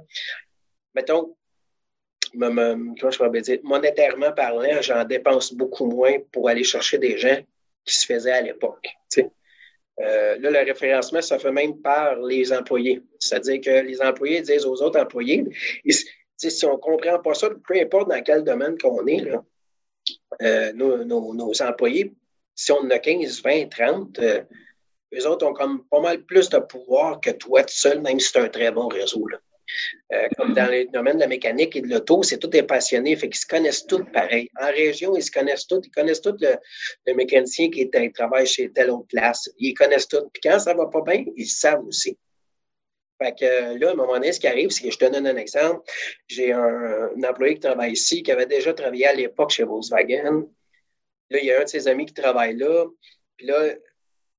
[0.93, 1.35] Mettons,
[2.39, 7.37] comment je pourrais dire, monétairement parlant, j'en dépense beaucoup moins pour aller chercher des gens
[7.85, 8.87] qui se faisaient à l'époque.
[9.09, 9.31] Tu sais.
[9.99, 13.01] Euh, là, le référencement, ça fait même par les employés.
[13.19, 15.45] C'est-à-dire que les employés disent aux autres employés,
[15.85, 19.27] si on ne comprend pas ça, peu importe dans quel domaine qu'on est,
[20.41, 22.13] euh, nos, employés,
[22.55, 26.57] si on en a 15, 20, 30, eux autres ont comme pas mal plus de
[26.57, 29.27] pouvoir que toi tout seul, même si c'est un très bon réseau.
[30.11, 33.15] Euh, comme dans le domaine de la mécanique et de l'auto, c'est tout des passionnés,
[33.15, 34.49] fait qu'ils se connaissent tous pareil.
[34.59, 38.91] En région, ils se connaissent tous, ils connaissent tous le, mécanicien qui travaille chez telle
[38.91, 39.49] autre place.
[39.57, 40.23] Ils connaissent tous.
[40.33, 42.17] Puis quand ça va pas bien, ils savent aussi.
[43.21, 45.27] Fait que là, à un moment donné, ce qui arrive, c'est que je te donne
[45.27, 45.81] un exemple.
[46.27, 50.47] J'ai un, employé qui travaille ici, qui avait déjà travaillé à l'époque chez Volkswagen.
[51.29, 52.85] Là, il y a un de ses amis qui travaille là.
[53.37, 53.75] Puis là,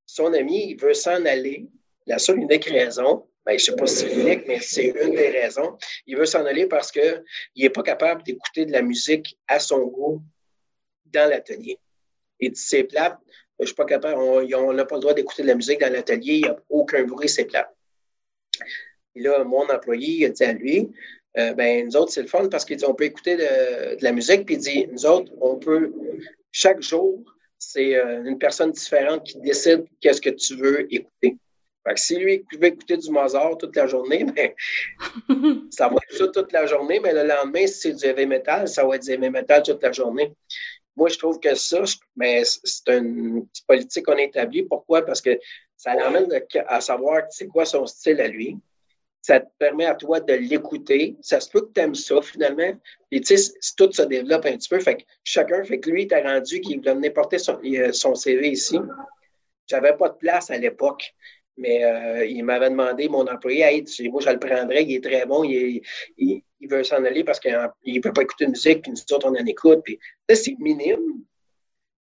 [0.06, 1.68] son ami, il veut s'en aller.
[2.06, 5.14] La seule unique raison, ben, je ne sais pas si c'est unique, mais c'est une
[5.14, 5.76] des raisons.
[6.06, 7.22] Il veut s'en aller parce qu'il
[7.56, 10.22] n'est pas capable d'écouter de la musique à son goût
[11.06, 11.78] dans l'atelier.
[12.40, 13.18] Il dit c'est plate,
[13.60, 16.34] je suis pas capable, on n'a pas le droit d'écouter de la musique dans l'atelier,
[16.34, 17.70] il n'y a aucun bruit, c'est plate.
[19.14, 20.90] Et là, mon employé, il a dit à lui,
[21.36, 24.12] euh, ben, nous autres, c'est le fun parce qu'il dit on peut écouter de, la
[24.12, 25.92] musique, puis il dit nous autres, on peut,
[26.50, 27.22] chaque jour,
[27.58, 31.36] c'est euh, une personne différente qui décide qu'est-ce que tu veux écouter.
[31.86, 34.52] Fait que si lui pouvait écouter du Mozart toute la journée, ben,
[35.70, 38.68] ça va être ça toute la journée, mais le lendemain, si c'est du heavy metal,
[38.68, 40.32] ça va être du heavy metal toute la journée.
[40.96, 41.82] Moi, je trouve que ça,
[42.16, 44.62] mais c'est une politique qu'on a établie.
[44.62, 45.04] Pourquoi?
[45.04, 45.38] Parce que
[45.76, 46.28] ça l'amène
[46.68, 48.56] à savoir c'est quoi son style à lui.
[49.20, 51.16] Ça te permet à toi de l'écouter.
[51.20, 52.78] Ça se peut que tu aimes ça, finalement.
[53.10, 54.78] Et tu sais, tout se développe un petit peu.
[54.78, 57.58] Fait que chacun, fait que lui, il t'a rendu qu'il voulait porter son,
[57.92, 58.78] son CV ici.
[59.66, 61.14] J'avais pas de place à l'époque.
[61.56, 65.24] Mais euh, il m'avait demandé, mon employé, hey, moi, je le prendrais, il est très
[65.24, 65.82] bon, il,
[66.68, 69.36] veut s'en aller parce qu'il ne peut pas écouter de musique, puis nous autres, on
[69.36, 69.80] en écoute.
[69.84, 71.22] Puis, c'est minime.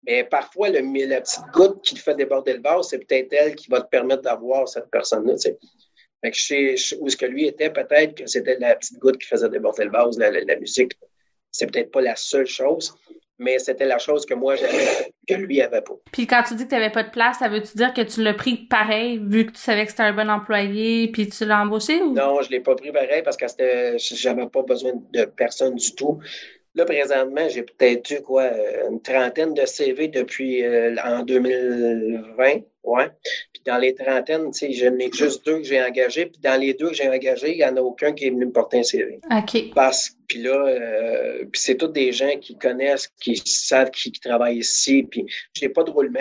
[0.04, 3.54] Mais parfois, le, la petite goutte qui te fait déborder le vase, c'est peut-être elle
[3.54, 5.34] qui va te permettre d'avoir cette personne-là.
[6.22, 9.28] Que je sais où ce que lui était, peut-être que c'était la petite goutte qui
[9.28, 10.92] faisait déborder le vase, la, la musique.
[11.50, 12.94] C'est peut-être pas la seule chose,
[13.38, 15.94] mais c'était la chose que moi j'avais que lui avait pas.
[16.12, 18.22] Puis quand tu dis que tu n'avais pas de place, ça veut-tu dire que tu
[18.22, 21.62] l'as pris pareil vu que tu savais que c'était un bon employé puis tu l'as
[21.62, 22.12] embauché ou?
[22.12, 23.46] Non, je l'ai pas pris pareil parce que
[23.96, 26.20] j'avais pas besoin de personne du tout.
[26.74, 28.50] Là, présentement, j'ai peut-être eu quoi,
[28.88, 32.62] une trentaine de CV depuis euh, en 2020.
[32.84, 33.10] Ouais.
[33.52, 36.26] Puis dans les trentaines, tu sais, je n'ai juste deux que j'ai engagés.
[36.26, 38.46] Puis dans les deux que j'ai engagés, il n'y en a aucun qui est venu
[38.46, 39.20] me porter un CV.
[39.30, 39.74] OK.
[39.74, 44.58] Parce puis là, euh, puis c'est tous des gens qui connaissent, qui savent qui, travaillent
[44.58, 45.02] ici.
[45.02, 46.20] Puis j'ai pas de roulement.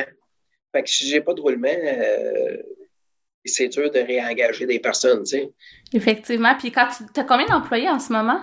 [0.73, 2.57] Fait que si j'ai pas de roulement, euh,
[3.45, 5.49] c'est dur de réengager des personnes, tu sais.
[5.93, 6.55] Effectivement.
[6.59, 8.41] Puis quand tu as combien d'employés en ce moment?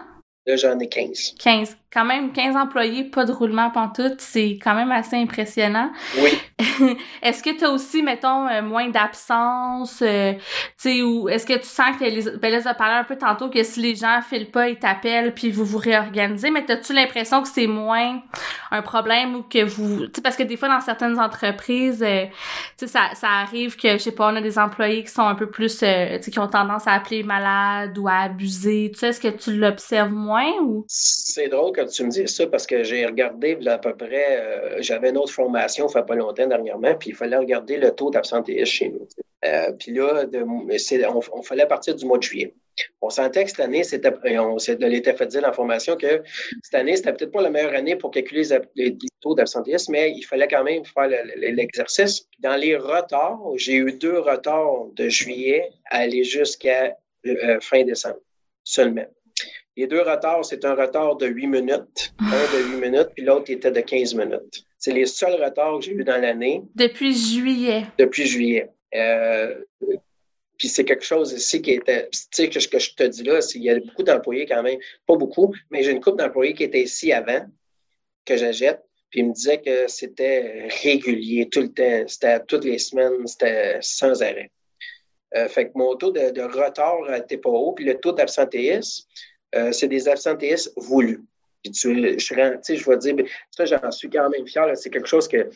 [0.48, 1.34] Là, j'en ai 15.
[1.38, 1.76] 15.
[1.92, 5.90] Quand même, 15 employés, pas de roulement pantoute, c'est quand même assez impressionnant.
[6.22, 6.30] Oui.
[7.22, 10.40] est-ce que tu as aussi, mettons, euh, moins d'absence, euh, tu
[10.76, 12.36] sais, ou est-ce que tu sens que les...
[12.38, 15.52] Ben là, parlé un peu tantôt que si les gens filent pas, ils t'appellent, puis
[15.52, 18.20] vous vous réorganisez, mais as-tu l'impression que c'est moins
[18.72, 20.06] un problème ou que vous...
[20.06, 22.24] Tu sais, parce que des fois, dans certaines entreprises, euh,
[22.76, 25.36] tu sais, ça, arrive que, je sais pas, on a des employés qui sont un
[25.36, 28.90] peu plus, tu sais, qui ont tendance à appeler malade ou à abuser.
[28.92, 30.84] Tu sais, est-ce que tu l'observes moins ou?
[30.88, 35.10] C'est drôle que tu me dises ça parce que j'ai regardé à peu près, j'avais
[35.10, 38.64] une autre formation, il fait pas longtemps, dernièrement, puis il fallait regarder le taux d'absentéisme
[38.64, 39.06] chez nous.
[39.44, 40.26] Euh, puis là,
[41.32, 42.54] on, fallait partir du mois de juillet.
[43.00, 43.82] On sentait que cette année,
[44.38, 46.22] on l'était fait dire l'information que
[46.62, 48.42] cette année, c'était peut-être pas la meilleure année pour calculer
[48.74, 52.26] les, taux d'absentéisme, mais il fallait quand même faire l'exercice.
[52.40, 58.20] Dans les retards, j'ai eu deux retards de juillet à aller jusqu'à euh, fin décembre
[58.62, 59.06] seulement.
[59.76, 63.50] Les deux retards, c'est un retard de 8 minutes, un de 8 minutes, puis l'autre
[63.50, 64.64] était de 15 minutes.
[64.78, 66.62] C'est les seuls retards que j'ai eu dans l'année.
[66.74, 67.86] Depuis juillet.
[67.98, 68.70] Depuis juillet.
[68.94, 69.54] Euh,
[70.56, 73.38] puis c'est quelque chose ici qui était, tu sais, que, que je te dis là,
[73.54, 76.64] il y a beaucoup d'employés quand même, pas beaucoup, mais j'ai une couple d'employés qui
[76.64, 77.46] étaient ici avant,
[78.24, 82.78] que j'achète, puis ils me disaient que c'était régulier tout le temps, c'était toutes les
[82.78, 84.50] semaines, c'était sans arrêt.
[85.36, 89.06] Euh, fait que mon taux de, de retard n'était pas haut, puis le taux d'absentéisme,
[89.54, 91.22] euh, c'est des absentéistes voulus.
[91.62, 93.16] Puis tu, je, je vais dire,
[93.50, 94.76] ça, j'en suis quand même fier.
[94.76, 95.48] C'est quelque chose que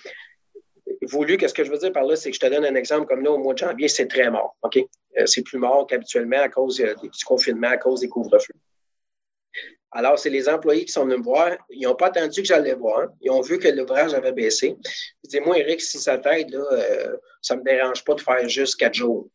[1.02, 1.36] voulu.
[1.36, 2.16] Qu'est-ce que je veux dire par là?
[2.16, 4.30] C'est que je te donne un exemple comme là, au mois de janvier, c'est très
[4.30, 4.56] mort.
[4.62, 4.78] OK?
[5.18, 8.54] Euh, c'est plus mort qu'habituellement à cause euh, du confinement, à cause des couvre-feux.
[9.90, 11.50] Alors, c'est les employés qui sont venus me voir.
[11.68, 13.08] Ils n'ont pas attendu que j'allais voir.
[13.20, 14.74] Ils ont vu que l'ouvrage avait baissé.
[15.22, 16.64] Ils disent, moi, Eric, si ça t'aide, là,
[17.42, 19.28] ça ne me dérange pas de faire juste quatre jours.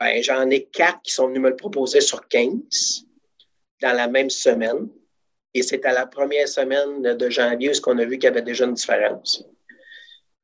[0.00, 3.04] Ben, j'en ai quatre qui sont venus me le proposer sur 15
[3.82, 4.88] dans la même semaine.
[5.54, 8.42] Et c'est à la première semaine de janvier où on a vu qu'il y avait
[8.42, 9.44] déjà une différence.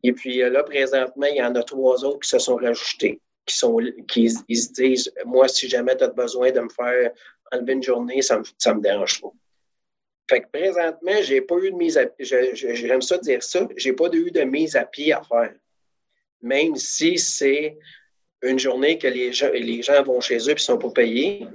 [0.02, 3.20] Et puis euh, là, présentement, il y en a trois autres qui se sont rajoutés,
[3.44, 7.10] qui, sont, qui se disent Moi, si jamais tu as besoin de me faire
[7.52, 9.32] enlever une journée, ça me, me dérange pas.
[10.30, 14.08] Fait que présentement, j'ai pas eu de mise à j'aime ça dire ça, j'ai pas
[14.12, 15.54] eu de mise à pied à faire.
[16.40, 17.76] Même si c'est
[18.42, 21.46] une journée que les gens, les gens vont chez eux et sont pas payés,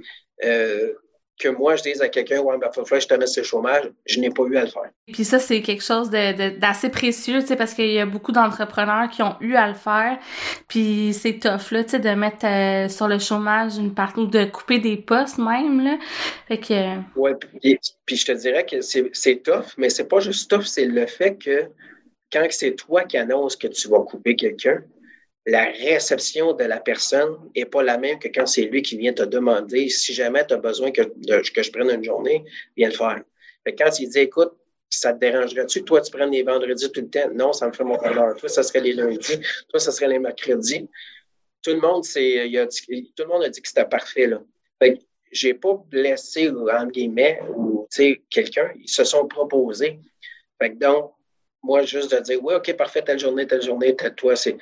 [0.44, 0.92] euh,
[1.38, 3.90] que moi, je dise à quelqu'un, ouais, ben, faut je te mets sur le chômage,
[4.06, 4.90] je n'ai pas eu à le faire.
[5.12, 9.10] Puis ça, c'est quelque chose d'assez précieux, tu sais, parce qu'il y a beaucoup d'entrepreneurs
[9.10, 10.18] qui ont eu à le faire.
[10.68, 14.26] Puis c'est tough, là, tu sais, de mettre euh, sur le chômage une partie, ou
[14.26, 15.98] de couper des postes même, là.
[16.48, 17.18] Fait que...
[17.18, 20.86] Ouais, puis, puis je te dirais que c'est tough, mais c'est pas juste tough, c'est
[20.86, 21.68] le fait que
[22.32, 24.82] quand c'est toi qui annonces que tu vas couper quelqu'un,
[25.46, 29.12] la réception de la personne n'est pas la même que quand c'est lui qui vient
[29.12, 32.44] te demander si jamais tu as besoin que, que je prenne une journée,
[32.76, 33.22] viens le faire.
[33.78, 34.52] quand il dit écoute,
[34.90, 37.30] ça te dérangerait-tu toi tu prennes les vendredis tout le temps?
[37.32, 38.34] Non, ça me fait mon bonheur.
[38.36, 39.40] Toi, ça serait les lundis.
[39.68, 40.88] Toi, ça serait les mercredis.
[41.62, 44.26] Tout le monde, c'est, il a dit, tout le monde a dit que c'était parfait.
[44.26, 44.42] Là.
[44.80, 44.98] Fait
[45.32, 47.86] j'ai pas blessé, entre guillemets, ou
[48.30, 48.70] quelqu'un.
[48.80, 49.98] Ils se sont proposés.
[50.60, 51.12] Fait donc,
[51.62, 54.56] moi, juste de dire, oui, OK, parfait, telle journée, telle journée, telle toi, c'est,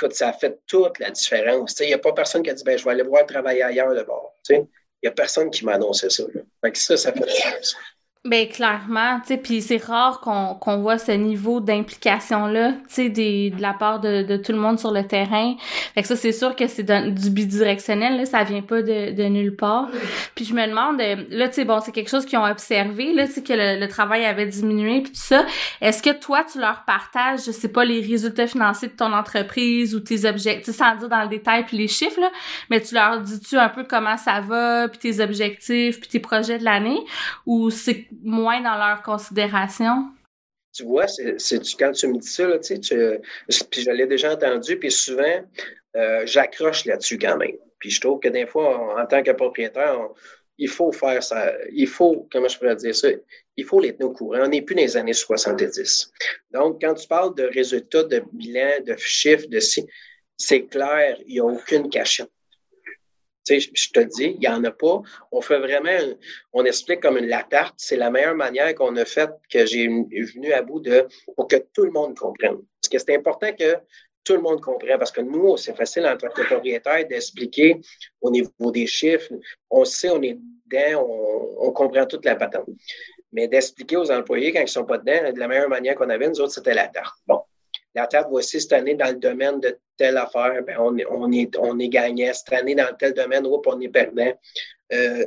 [0.00, 1.78] écoute, ça a fait toute la différence.
[1.80, 3.94] Il n'y a pas personne qui a dit, ben, je vais aller voir travailler ailleurs
[3.94, 4.34] d'abord.
[4.48, 4.66] Il
[5.02, 6.24] n'y a personne qui m'a annoncé ça.
[6.24, 7.76] Que ça, ça fait différence.
[8.26, 13.06] Ben clairement, tu sais, puis c'est rare qu'on qu'on voit ce niveau d'implication là, tu
[13.06, 15.54] sais, de la part de, de tout le monde sur le terrain.
[15.94, 19.22] Fait que ça, c'est sûr que c'est du bidirectionnel, là, ça vient pas de, de
[19.22, 19.88] nulle part.
[20.34, 23.14] Puis je me demande, euh, là, tu sais, bon, c'est quelque chose qu'ils ont observé,
[23.14, 25.46] là, tu sais, que le, travail avait diminué puis tout ça.
[25.80, 29.94] Est-ce que toi, tu leur partages, je sais pas, les résultats financiers de ton entreprise
[29.94, 32.30] ou tes objectifs, sans dire dans le détail puis les chiffres, là,
[32.68, 36.58] mais tu leur dis-tu un peu comment ça va, puis tes objectifs, puis tes projets
[36.58, 37.00] de l'année,
[37.46, 40.10] ou c'est moins dans leur considération?
[40.72, 41.06] Tu vois,
[41.78, 43.20] quand tu me dis ça, tu sais,
[43.70, 45.44] puis je l'ai déjà entendu, puis souvent,
[45.96, 47.56] euh, j'accroche là-dessus quand même.
[47.78, 49.98] Puis je trouve que des fois, en, tant que propriétaire,
[50.58, 51.52] il faut faire ça.
[51.72, 53.08] Il faut, comment je pourrais dire ça,
[53.56, 54.42] il faut les tenir au courant.
[54.44, 56.12] On n'est plus dans les années 70.
[56.52, 59.86] Donc, quand tu parles de résultats, de bilan, de chiffres, de si,
[60.36, 62.30] c'est clair, il n'y a aucune cachette
[63.58, 65.02] je te le dis, il n'y en a pas.
[65.32, 66.14] On fait vraiment,
[66.52, 67.74] on explique comme une la tarte.
[67.78, 71.56] C'est la meilleure manière qu'on a faite, que j'ai venu à bout de, pour que
[71.74, 72.58] tout le monde comprenne.
[72.80, 73.76] Parce que c'est important que
[74.22, 77.80] tout le monde comprenne, parce que nous, c'est facile en tant que propriétaire d'expliquer
[78.20, 79.32] au niveau des chiffres.
[79.70, 81.06] On sait, on est dedans,
[81.60, 82.68] on, comprend toute la patente.
[83.32, 86.10] Mais d'expliquer aux employés quand ils ne sont pas dedans, de la meilleure manière qu'on
[86.10, 87.16] avait, nous autres, c'était la tarte.
[87.26, 87.40] Bon
[87.94, 91.56] la table, voici cette année dans le domaine de telle affaire, ben, on, on, est,
[91.58, 92.32] on est gagnant.
[92.32, 94.32] Cette année, dans tel domaine, on est perdant.
[94.92, 95.24] Euh,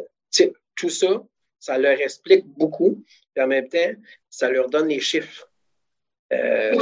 [0.76, 1.24] tout ça,
[1.60, 3.04] ça leur explique beaucoup.
[3.36, 3.94] Et en même temps,
[4.30, 5.50] ça leur donne les chiffres.
[6.32, 6.76] euh,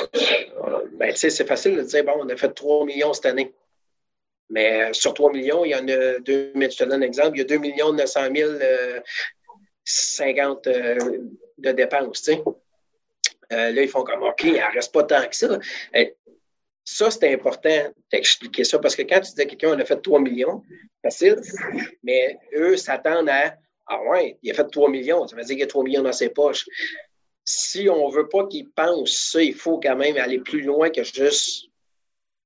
[0.94, 3.54] ben, c'est facile de dire, bon, on a fait 3 millions cette année.
[4.50, 7.39] Mais sur 3 millions, il y en a 2, je te donne un exemple, il
[7.39, 8.52] y a 2 millions 900 000
[9.84, 12.30] 50 de dépenses,
[13.52, 13.72] sais.
[13.72, 15.60] là, ils font comme, OK, il n'en reste pas tant que ça.
[16.84, 20.02] Ça, c'est important d'expliquer ça parce que quand tu dis à quelqu'un, on a fait
[20.02, 20.64] 3 millions,
[21.04, 21.40] facile,
[22.04, 23.56] mais eux s'attendent à
[23.88, 26.02] Ah ouais, il a fait 3 millions, ça veut dire qu'il y a 3 millions
[26.02, 26.66] dans ses poches.
[27.46, 30.90] Si on ne veut pas qu'ils pensent ça, il faut quand même aller plus loin
[30.90, 31.66] que juste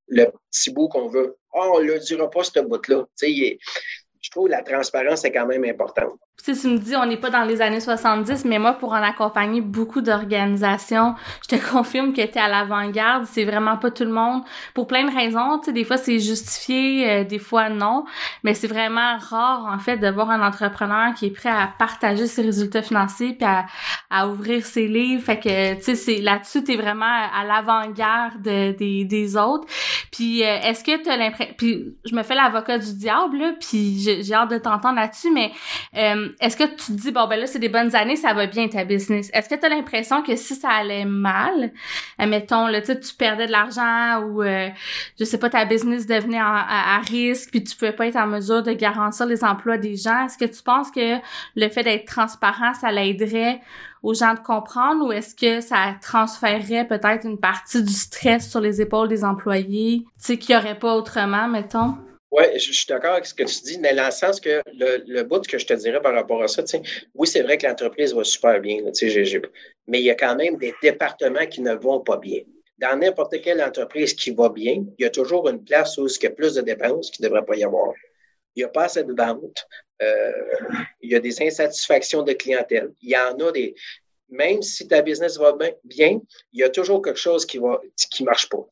[0.07, 1.37] le petit bout qu'on veut.
[1.53, 3.05] Ah, oh, on ne le dira pas, ce bout-là.
[3.21, 6.19] Je trouve que la transparence est quand même importante.
[6.37, 9.01] Si tu me dis on n'est pas dans les années 70, mais moi, pour en
[9.01, 13.25] accompagner beaucoup d'organisations, je te confirme que tu es à l'avant-garde.
[13.25, 14.43] C'est vraiment pas tout le monde.
[14.75, 18.05] Pour plein de raisons, tu sais, des fois c'est justifié, euh, des fois non.
[18.43, 22.27] Mais c'est vraiment rare, en fait, de voir un entrepreneur qui est prêt à partager
[22.27, 23.65] ses résultats financiers puis à,
[24.11, 25.23] à ouvrir ses livres.
[25.23, 29.65] Fait que, tu sais, c'est là-dessus, tu es vraiment à l'avant-garde des, des autres.
[30.11, 31.55] Puis, euh, est-ce que tu as l'impression...
[31.57, 35.51] Puis, je me fais l'avocat du diable, là, puis j'ai hâte de t'entendre là-dessus, mais...
[35.95, 38.45] Euh, est-ce que tu te dis, bon, ben là, c'est des bonnes années, ça va
[38.45, 39.29] bien ta business?
[39.33, 41.71] Est-ce que tu as l'impression que si ça allait mal,
[42.19, 44.69] mettons, là, tu perdais de l'argent ou, euh,
[45.19, 48.63] je sais pas, ta business devenait à, risque, puis tu pouvais pas être en mesure
[48.63, 51.17] de garantir les emplois des gens, est-ce que tu penses que
[51.55, 53.61] le fait d'être transparent, ça l'aiderait
[54.03, 58.61] aux gens de comprendre ou est-ce que ça transférerait peut-être une partie du stress sur
[58.61, 61.95] les épaules des employés, tu sais, qu'il n'y aurait pas autrement, mettons?
[62.37, 65.03] Oui, je, suis d'accord avec ce que tu dis, mais dans le sens que le,
[65.07, 66.63] le bout que je te dirais par rapport à ça,
[67.13, 68.81] oui, c'est vrai que l'entreprise va super bien,
[69.87, 72.41] mais il y a quand même des départements qui ne vont pas bien.
[72.77, 76.23] Dans n'importe quelle entreprise qui va bien, il y a toujours une place où il
[76.23, 77.93] y a plus de dépenses qu'il ne devrait pas y avoir.
[78.53, 79.65] Il n'y a pas assez de ventes.
[80.01, 80.31] Euh,
[81.01, 82.91] il y a des insatisfactions de clientèle.
[83.01, 83.75] Il y en a des.
[84.27, 86.19] Même si ta business va bien,
[86.51, 87.75] il y a toujours quelque chose qui ne
[88.11, 88.67] qui marche pas.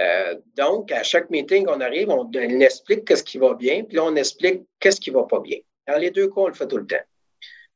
[0.00, 4.04] Euh, donc, à chaque meeting, on arrive, on, explique qu'est-ce qui va bien, puis là,
[4.04, 5.58] on explique qu'est-ce qui va pas bien.
[5.88, 6.96] Dans les deux cas, on le fait tout le temps.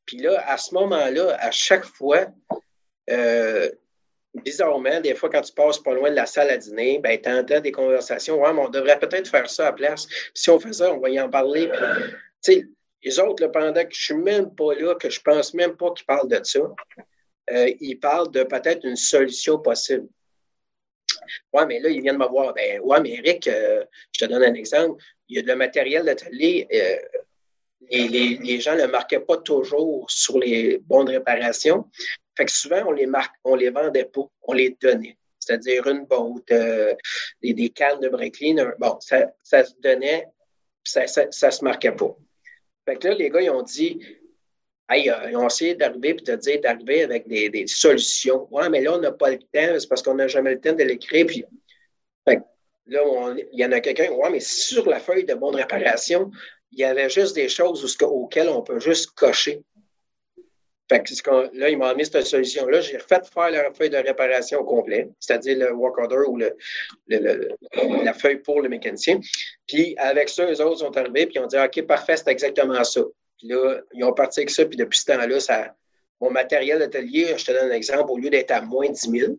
[0.05, 2.27] Puis là, à ce moment-là, à chaque fois,
[3.09, 3.69] euh,
[4.35, 7.29] bizarrement, des fois, quand tu passes pas loin de la salle à dîner, ben, tu
[7.29, 8.41] entends des conversations.
[8.41, 10.07] Ouais, mais on devrait peut-être faire ça à place.
[10.33, 11.69] si on fait ça, on va y en parler.
[12.41, 12.67] Tu sais,
[13.03, 16.05] les autres, pendant que je suis même pas là, que je pense même pas qu'ils
[16.05, 16.61] parlent de ça,
[17.51, 20.07] euh, ils parlent de peut-être une solution possible.
[21.53, 22.53] Ouais, mais là, ils viennent me voir.
[22.53, 25.03] Ben, ouais, mais Eric, euh, je te donne un exemple.
[25.29, 26.67] Il y a le matériel d'atelier.
[26.73, 26.97] Euh,
[27.89, 31.89] les, gens ne le marquaient pas toujours sur les bons de réparation.
[32.35, 35.17] Fait que souvent, on les marque, on les vendait pas, on les donnait.
[35.39, 36.93] C'est-à-dire une botte, euh,
[37.41, 38.73] des, cannes de bricklin.
[38.79, 40.27] Bon, ça, ça se donnait,
[40.83, 42.15] ça, ça, ça se marquait pas.
[42.85, 43.99] Fait que là, les gars, ils ont dit,
[44.91, 48.47] euh, ils ont essayé d'arriver et de dire d'arriver avec des, solutions.
[48.51, 50.73] Ouais, mais là, on n'a pas le temps, c'est parce qu'on n'a jamais le temps
[50.73, 51.25] de l'écrire.
[51.25, 51.45] Puis,
[52.87, 53.01] là,
[53.51, 56.31] il y en a quelqu'un, ouais, mais sur la feuille de bonne réparation,
[56.71, 59.61] il y avait juste des choses auxquelles on peut juste cocher.
[60.89, 62.81] Fait que là, ils m'ont mis cette solution-là.
[62.81, 66.55] J'ai refait faire la feuille de réparation au complet, c'est-à-dire le work order ou le,
[68.03, 69.19] la feuille pour le mécanicien.
[69.65, 72.83] Puis avec ça, eux autres sont arrivés puis ils ont dit OK, parfait, c'est exactement
[72.83, 73.01] ça.
[73.37, 75.75] Puis là, ils ont parti avec ça, puis depuis ce temps-là, ça,
[76.21, 79.09] mon matériel d'atelier, je te donne un exemple, au lieu d'être à moins de 10
[79.09, 79.33] 000,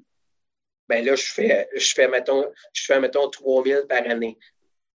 [0.89, 4.39] ben là, je fais, je fais, mettons, je fais, mettons, 3 000 par année.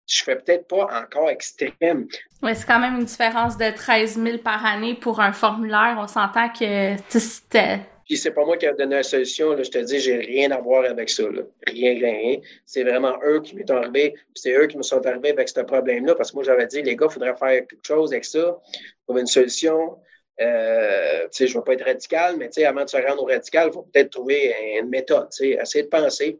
[0.07, 2.09] Je fais peut-être pas encore extrême.
[2.43, 5.97] Oui, c'est quand même une différence de 13 000 par année pour un formulaire.
[5.99, 9.53] On s'entend que c'était puis c'est pas moi qui ai donné la solution.
[9.53, 11.25] Là, je te dis, j'ai rien à voir avec ça.
[11.67, 12.41] Rien, rien, rien.
[12.65, 14.15] C'est vraiment eux qui m'ont arrivé.
[14.35, 16.15] c'est eux qui me sont arrivés avec ce problème-là.
[16.15, 18.59] Parce que moi, j'avais dit, les gars, il faudrait faire quelque chose avec ça.
[19.07, 19.99] Trouver une solution.
[20.41, 23.75] Euh, je ne veux pas être radical, mais avant de se rendre au radical, il
[23.75, 25.29] faut peut-être trouver une méthode.
[25.39, 26.39] Essayer de penser.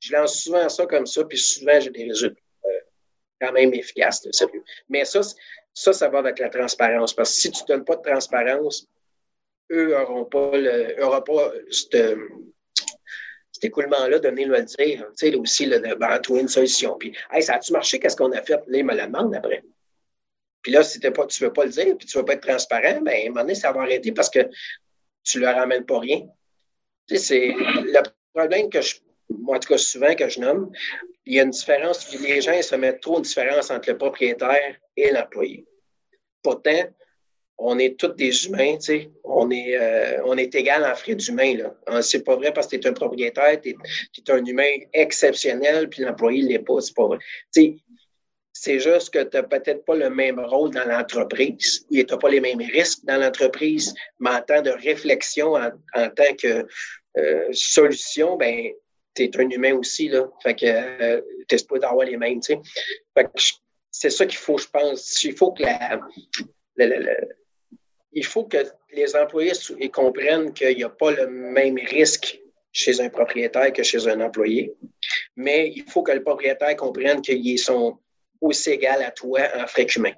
[0.00, 2.68] Je lance souvent ça comme ça, puis souvent, j'ai des résultats euh,
[3.40, 4.62] quand même efficaces, sérieux.
[4.88, 5.20] Mais ça,
[5.74, 7.12] ça, ça va avec la transparence.
[7.12, 8.86] Parce que si tu ne donnes pas de transparence,
[9.70, 15.06] eux n'auront pas, le, pas cet écoulement-là de venir le dire.
[15.18, 16.96] Tu sais, aussi, le, de ben, trouver une solution.
[16.98, 17.98] Puis, hey, ça a-tu marché?
[17.98, 18.60] Qu'est-ce qu'on a fait?
[18.66, 19.62] Là, ils me le demandent après.
[20.62, 22.34] Puis là, si pas, tu ne veux pas le dire, puis tu ne veux pas
[22.34, 24.40] être transparent, bien, à un moment donné, ça va arrêter parce que
[25.22, 26.26] tu ne leur ramènes pas rien.
[27.06, 28.02] Tu sais, c'est le
[28.34, 28.96] problème que je,
[29.30, 30.70] moi, en tout cas, souvent que je nomme,
[31.24, 33.98] il y a une différence, les gens ils se mettent trop une différence entre le
[33.98, 35.64] propriétaire et l'employé.
[36.42, 36.82] Pourtant,
[37.58, 39.10] on est tous des humains, tu sais.
[39.24, 41.74] On est, euh, on est égal en frais d'humain, là.
[41.86, 45.88] Ah, c'est pas vrai parce que tu es un propriétaire, tu es, un humain exceptionnel,
[45.88, 47.18] puis l'employé ne l'est pas, c'est pas vrai.
[47.54, 47.76] Tu sais,
[48.52, 51.86] c'est juste que tu n'as peut-être pas le même rôle dans l'entreprise.
[51.90, 55.70] Tu n'as pas les mêmes risques dans l'entreprise, mais en temps de réflexion, en,
[56.10, 56.66] tant que
[57.52, 58.70] solution, ben,
[59.14, 60.28] tu es un humain aussi, là.
[60.42, 62.60] Fait que tu pas d'avoir les mêmes, tu sais.
[63.16, 63.30] Fait que
[63.90, 65.24] c'est ça qu'il faut, je pense.
[65.24, 66.00] Il faut que la,
[68.12, 68.58] il faut que
[68.92, 69.52] les employés
[69.92, 72.40] comprennent qu'il n'y a pas le même risque
[72.72, 74.74] chez un propriétaire que chez un employé.
[75.34, 77.98] Mais il faut que le propriétaire comprenne qu'ils sont
[78.40, 80.12] aussi égaux à toi en frais humains.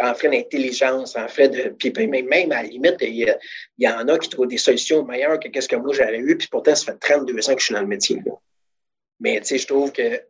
[0.00, 1.70] en frais d'intelligence, en frais de.
[1.70, 3.36] Puis même à la limite, il
[3.78, 6.48] y, en a qui trouvent des solutions meilleures que ce que moi j'avais eu, puis
[6.48, 8.22] pourtant, ça fait 32 ans que je suis dans le métier.
[9.18, 10.22] Mais je trouve que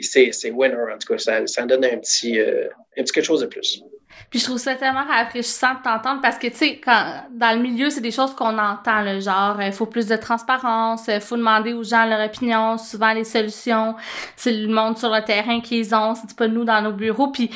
[0.00, 1.18] c'est winner, en tout cas.
[1.18, 3.82] Ça, ça donne un petit, euh, un petit quelque chose de plus.
[4.30, 7.62] Puis je trouve ça tellement rafraîchissant de t'entendre parce que, tu sais, quand dans le
[7.62, 11.36] milieu, c'est des choses qu'on entend, le genre, il faut plus de transparence, il faut
[11.36, 13.94] demander aux gens leur opinion, souvent les solutions,
[14.36, 17.28] c'est le monde sur le terrain qu'ils ont, c'est pas nous dans nos bureaux.
[17.28, 17.50] Puis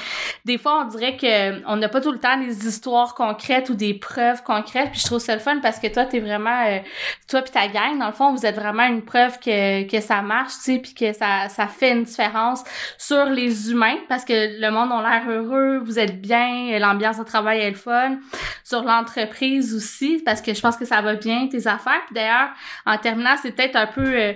[0.44, 3.74] des fois, on dirait que on n'a pas tout le temps des histoires concrètes ou
[3.74, 4.90] des preuves concrètes.
[4.92, 6.78] Puis je trouve ça le fun parce que toi, t'es vraiment, euh,
[7.28, 10.22] toi puis ta gang, dans le fond, vous êtes vraiment une preuve que, que ça
[10.22, 12.62] marche, tu sais, puis que ça, ça fait une différence
[12.98, 16.45] sur les humains parce que le monde a l'air heureux, vous êtes bien,
[16.78, 18.18] l'ambiance de travail est le fun.
[18.64, 22.02] Sur l'entreprise aussi, parce que je pense que ça va bien, tes affaires.
[22.10, 22.50] d'ailleurs,
[22.84, 24.32] en terminant, c'est peut-être un peu euh,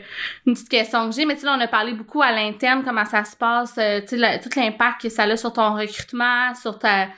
[0.47, 3.05] une petite question que j'ai, mais tu sais, on a parlé beaucoup à l'interne, comment
[3.05, 6.79] ça se passe, euh, tu sais, tout l'impact que ça a sur ton recrutement, sur
[6.79, 7.09] ta,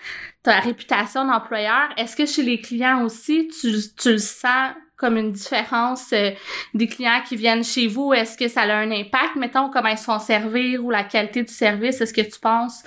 [0.42, 1.90] ta réputation d'employeur.
[1.96, 4.72] Est-ce que chez les clients aussi, tu, tu le sens
[5.02, 6.30] comme une différence euh,
[6.74, 8.14] des clients qui viennent chez vous?
[8.14, 11.42] Est-ce que ça a un impact, mettons, comment ils se font servir ou la qualité
[11.42, 12.00] du service?
[12.00, 12.84] Est-ce que tu penses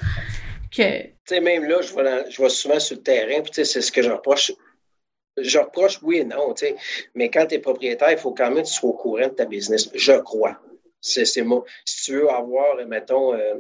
[0.75, 4.01] que sais, même là, je vois, je souvent sur le terrain, puis c'est ce que
[4.01, 4.51] je reproche.
[5.37, 6.75] Je reproche, oui et non, tu sais,
[7.13, 9.33] mais quand tu es propriétaire, il faut quand même que tu sois au courant de
[9.33, 10.59] ta business, je crois.
[11.01, 11.63] C'est moi.
[11.83, 13.53] Si tu veux avoir, mettons, euh,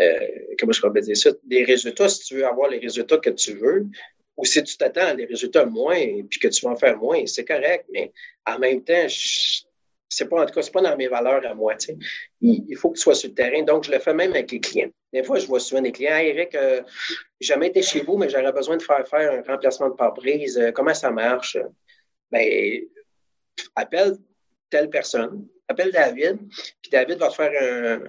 [0.00, 0.28] euh,
[0.58, 3.52] comment je pourrais dire ça, des résultats, si tu veux avoir les résultats que tu
[3.52, 3.86] veux,
[4.36, 7.24] ou si tu t'attends à des résultats moins, puis que tu vas en faire moins,
[7.26, 8.10] c'est correct, mais
[8.46, 9.62] en même temps, je,
[10.14, 11.74] c'est pas, en tout cas, c'est pas dans mes valeurs à moi.
[12.40, 13.62] Il, faut que tu sois sur le terrain.
[13.62, 14.90] Donc, je le fais même avec les clients.
[15.12, 16.82] Des fois, je vois souvent des clients, Eric, euh,
[17.40, 20.58] jamais été chez vous, mais j'aurais besoin de faire faire un remplacement de pare-brise.
[20.58, 21.56] Euh, comment ça marche?
[22.30, 22.82] Ben,
[23.74, 24.16] appelle
[24.68, 26.38] telle personne, appelle David,
[26.82, 28.00] puis David va te faire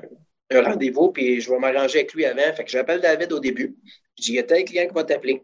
[0.51, 2.53] un, rendez-vous, puis je vais m'arranger avec lui avant.
[2.53, 3.75] Fait que j'appelle David au début.
[4.17, 5.41] Je dis, il y a tel client qui va t'appeler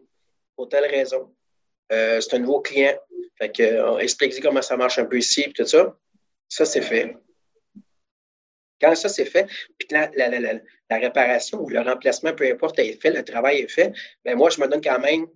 [0.56, 1.34] pour telle raison.
[1.90, 2.96] Euh, c'est un nouveau client.
[3.38, 5.96] Fait que, explique comment ça marche un peu ici, puis tout ça.
[6.50, 7.16] Ça, c'est fait.
[8.80, 9.46] Quand ça, c'est fait,
[9.78, 13.92] puis la, la, réparation ou le remplacement, peu importe, est fait, le travail est fait,
[14.24, 15.26] bien moi, je me donne quand même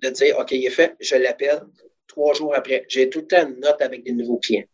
[0.00, 1.62] de dire, OK, il est fait, je l'appelle
[2.08, 2.84] trois jours après.
[2.88, 4.64] J'ai tout le temps une note avec des nouveaux clients.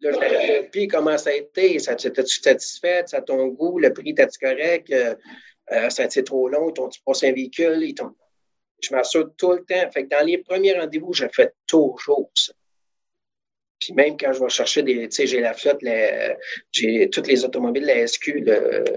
[0.00, 1.78] Là, je puis comment ça a été?
[1.78, 3.04] Ça tu satisfait?
[3.06, 3.78] Ça ton goût?
[3.78, 4.90] Le prix, t'as-tu correct?
[4.90, 5.14] Euh,
[5.72, 6.70] euh, ça a été trop long?
[6.70, 7.94] T'ont-tu passé un véhicule?
[8.80, 9.90] Je m'assure tout le temps.
[9.90, 12.52] Fait que dans les premiers rendez-vous, je fais toujours ça.
[13.78, 15.80] Puis même quand je vais chercher des, tu sais, j'ai la flotte,
[16.72, 18.44] j'ai toutes les automobiles de la SQ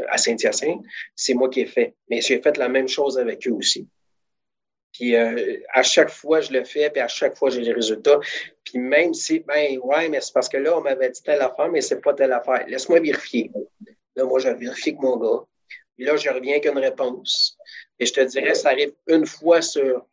[0.10, 0.82] à Saint-Hyacinthe,
[1.16, 1.96] c'est moi qui ai fait.
[2.10, 3.88] Mais j'ai fait la même chose avec eux aussi.
[4.94, 8.20] Puis euh, à chaque fois, je le fais, puis à chaque fois, j'ai les résultats.
[8.64, 11.70] Puis même si, ben ouais, mais c'est parce que là, on m'avait dit telle affaire,
[11.70, 12.66] mais c'est pas telle affaire.
[12.68, 13.52] Laisse-moi vérifier.
[14.16, 15.46] Là, moi, je vérifie avec mon gars.
[15.96, 17.58] Puis là, je reviens avec une réponse.
[18.00, 20.06] Et je te dirais, ça arrive une fois sur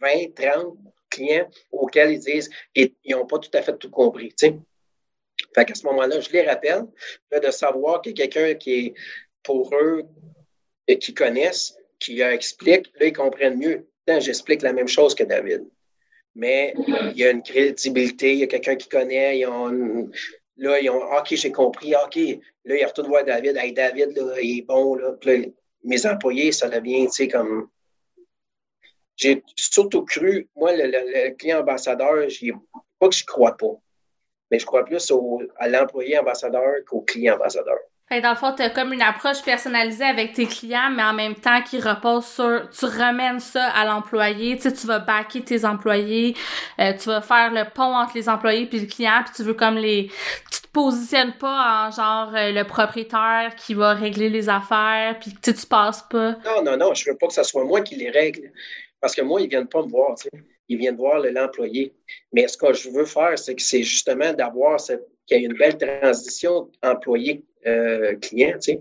[0.00, 0.76] 20, 30,
[1.14, 4.32] clients auxquels ils disent qu'ils n'ont pas tout à fait tout compris.
[4.34, 4.54] T'sais.
[5.54, 6.84] Fait qu'à ce moment-là, je les rappelle
[7.30, 8.94] de savoir qu'il y a quelqu'un qui est
[9.42, 10.04] pour eux
[10.86, 13.86] et qui connaissent, qui leur explique, là, ils comprennent mieux.
[14.06, 15.64] J'explique la même chose que David.
[16.34, 16.74] Mais
[17.12, 19.38] il y a une crédibilité, il y a quelqu'un qui connaît,
[20.56, 22.16] là, ils ont OK, j'ai compris, OK.
[22.64, 23.56] Là, ils retournent voir David.
[23.56, 24.94] Hey, David, là, il est bon.
[24.96, 25.14] Là.
[25.84, 27.68] mes employés, ça devient, comme
[29.16, 32.26] j'ai surtout cru, moi, le, client ambassadeur,
[32.98, 33.74] pas que je crois pas,
[34.50, 35.12] mais je crois plus
[35.58, 37.78] à l'employé ambassadeur qu'au client ambassadeur.
[38.10, 41.34] dans le fond, tu as comme une approche personnalisée avec tes clients, mais en même
[41.34, 42.68] temps qui repose sur.
[42.70, 44.56] Tu remènes ça à l'employé.
[44.56, 46.36] Tu sais, tu vas backer tes employés,
[46.80, 49.54] euh, tu vas faire le pont entre les employés puis le client, puis tu veux
[49.54, 50.10] comme les.
[50.50, 55.34] Tu te positionnes pas en genre euh, le propriétaire qui va régler les affaires, puis
[55.40, 56.32] tu tu passes pas.
[56.44, 58.52] Non, non, non, je veux pas que ce soit moi qui les règle.
[59.04, 60.14] Parce que moi, ils ne viennent pas me voir.
[60.66, 61.92] Ils viennent voir l'employé.
[62.32, 64.96] Mais ce que je veux faire, c'est que c'est justement d'avoir qu'il
[65.30, 68.58] y ait une belle transition employé-client.
[68.66, 68.76] Euh,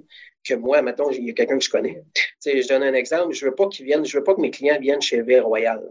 [0.47, 2.01] que moi, mettons, il y a quelqu'un que je connais.
[2.45, 3.34] je donne un exemple.
[3.34, 5.41] Je ne veux pas qu'ils viennent, je veux pas que mes clients viennent chez V
[5.41, 5.82] Royal.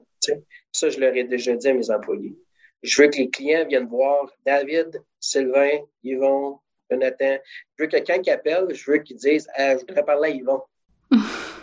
[0.72, 2.34] Ça, je leur ai déjà dit à mes employés.
[2.82, 6.58] Je veux que les clients viennent voir David, Sylvain, Yvon,
[6.90, 7.36] Jonathan.
[7.76, 10.34] Je veux que quand ils appellent, je veux qu'ils disent ah, Je voudrais parler à
[10.34, 10.62] Yvon.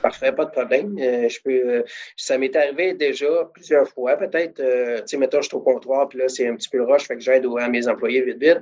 [0.01, 0.97] Parfait, pas de problème.
[0.97, 1.83] je peux,
[2.15, 4.55] ça m'est arrivé déjà plusieurs fois, peut-être.
[4.55, 7.15] tu sais, mettons, je suis au comptoir, puis là, c'est un petit peu rush, fait
[7.15, 8.59] que j'aide à mes employés vite, vite.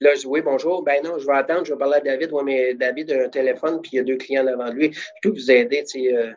[0.00, 0.82] Là, je dis oui, bonjour.
[0.82, 2.30] Ben non, je vais attendre, je vais parler à David.
[2.32, 4.92] Oui, mais David a un téléphone, puis il y a deux clients devant lui.
[4.92, 6.14] Je peux vous aider, tu sais.
[6.14, 6.32] Euh...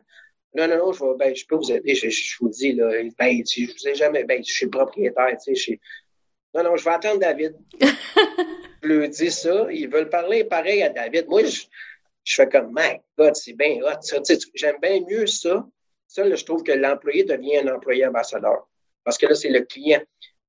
[0.56, 1.94] non, non, non, je, vais, ben, je peux vous aider.
[1.94, 5.36] Je, je vous dis, là, ben, je vous ai jamais, ben, je suis le propriétaire,
[5.44, 5.74] tu sais.
[6.54, 6.58] Je...
[6.58, 7.54] Non, non, je vais attendre David.
[8.82, 9.68] je lui dis ça.
[9.72, 11.28] Ils veulent parler pareil à David.
[11.28, 11.64] Moi, je,
[12.30, 14.00] je fais comme, my God, c'est bien hot.
[14.54, 15.66] J'aime bien mieux ça.
[16.08, 18.68] Ça, là, je trouve que l'employé devient un employé ambassadeur.
[19.04, 20.02] Parce que là, c'est le client.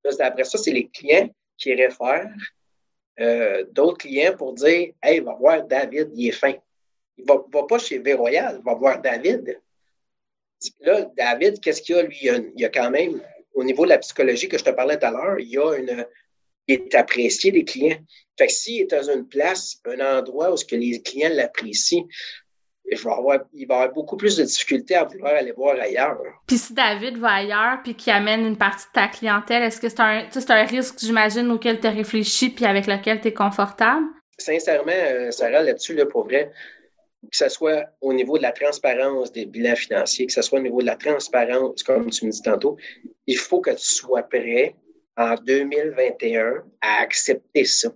[0.04, 2.30] Là, après ça, c'est les clients qui réfèrent
[3.18, 6.52] euh, d'autres clients pour dire Hey, va voir David, il est fin.
[7.16, 9.58] Il ne va, va, pas chez V-Royal, il va voir David.
[10.80, 12.18] Là, David, qu'est-ce qu'il y a, lui?
[12.20, 13.22] Il y a, quand même,
[13.54, 15.76] au niveau de la psychologie que je te parlais tout à l'heure, il y a
[15.76, 16.06] une.
[16.70, 17.98] Il est apprécié des clients.
[18.38, 22.04] Fait que s'il est dans une place, un endroit où ce que les clients l'apprécient,
[22.84, 26.20] il va avoir beaucoup plus de difficultés à vouloir aller voir ailleurs.
[26.46, 29.88] Puis si David va ailleurs puis qu'il amène une partie de ta clientèle, est-ce que
[29.88, 33.32] c'est un, c'est un risque, j'imagine, auquel tu as réfléchi puis avec lequel tu es
[33.32, 34.06] confortable?
[34.38, 36.52] Sincèrement, euh, Sarah, là-dessus, là, pour vrai,
[37.22, 40.62] que ce soit au niveau de la transparence des bilans financiers, que ce soit au
[40.62, 42.76] niveau de la transparence, comme tu me dis tantôt,
[43.26, 44.76] il faut que tu sois prêt
[45.16, 47.92] en 2021 à accepter ça.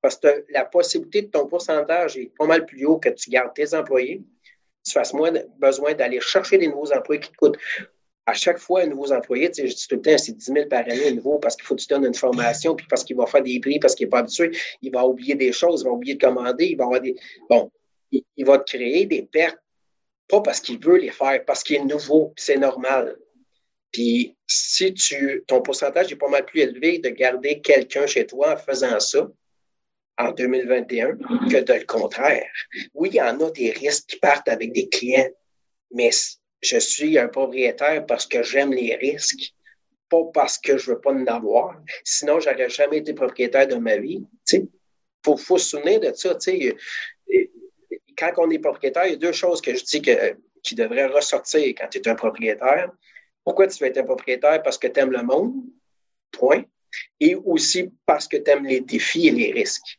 [0.00, 3.54] Parce que la possibilité de ton pourcentage est pas mal plus haut que tu gardes
[3.54, 4.22] tes employés.
[4.84, 7.58] Tu fasses moins besoin d'aller chercher des nouveaux employés qui te coûtent
[8.26, 10.44] à chaque fois un nouveau employé, tu sais, je dis tout le temps, c'est 10
[10.44, 13.02] 000 par année un nouveau parce qu'il faut que tu donnes une formation, puis parce
[13.04, 15.82] qu'il va faire des prix, parce qu'il n'est pas habitué, il va oublier des choses,
[15.82, 17.16] il va oublier de commander, il va avoir des.
[17.50, 17.70] Bon,
[18.12, 19.58] il, va te créer des pertes,
[20.28, 23.16] pas parce qu'il veut les faire, parce qu'il est nouveau, c'est normal.
[23.92, 28.54] Puis si tu, ton pourcentage est pas mal plus élevé de garder quelqu'un chez toi
[28.54, 29.28] en faisant ça,
[30.18, 31.16] en 2021
[31.50, 32.50] que de le contraire.
[32.94, 35.30] Oui, il y en a des risques qui partent avec des clients,
[35.92, 36.10] mais
[36.60, 39.52] je suis un propriétaire parce que j'aime les risques,
[40.08, 41.80] pas parce que je veux pas en avoir.
[42.04, 44.22] Sinon, j'aurais jamais été propriétaire de ma vie.
[44.52, 44.68] Il
[45.24, 46.36] faut, se souvenir de ça.
[48.16, 51.06] Quand on est propriétaire, il y a deux choses que je dis que, qui devraient
[51.06, 52.90] ressortir quand tu es un propriétaire.
[53.44, 54.62] Pourquoi tu veux être un propriétaire?
[54.62, 55.54] Parce que tu aimes le monde,
[56.30, 56.64] point.
[57.18, 59.98] Et aussi parce que tu aimes les défis et les risques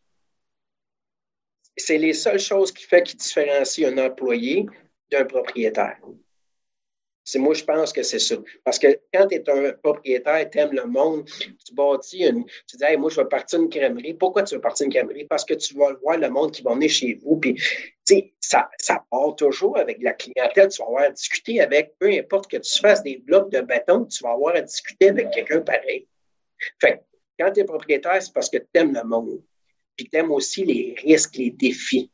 [1.78, 4.66] c'est les seules choses qui fait qui différencie un employé
[5.12, 5.98] d'un propriétaire.
[7.26, 8.36] C'est moi, je pense que c'est ça.
[8.66, 12.46] Parce que quand tu es un propriétaire, tu aimes le monde, tu bâtis une.
[12.68, 14.14] Tu dis, moi, je vais partir une crèmerie.
[14.14, 15.24] Pourquoi tu veux partir une crèmerie?
[15.26, 17.38] Parce que tu vas voir le monde qui va venir chez vous.
[17.38, 17.58] Puis,
[18.06, 20.68] tu sais, ça, ça part toujours avec la clientèle.
[20.70, 24.06] Tu vas avoir à discuter avec, peu importe que tu fasses des blocs de béton,
[24.06, 26.08] tu vas avoir à discuter avec quelqu'un pareil.
[26.80, 27.02] Fait
[27.40, 29.42] quand tu es propriétaire, c'est parce que tu aimes le monde
[29.96, 32.10] puis tu aimes aussi les risques, les défis.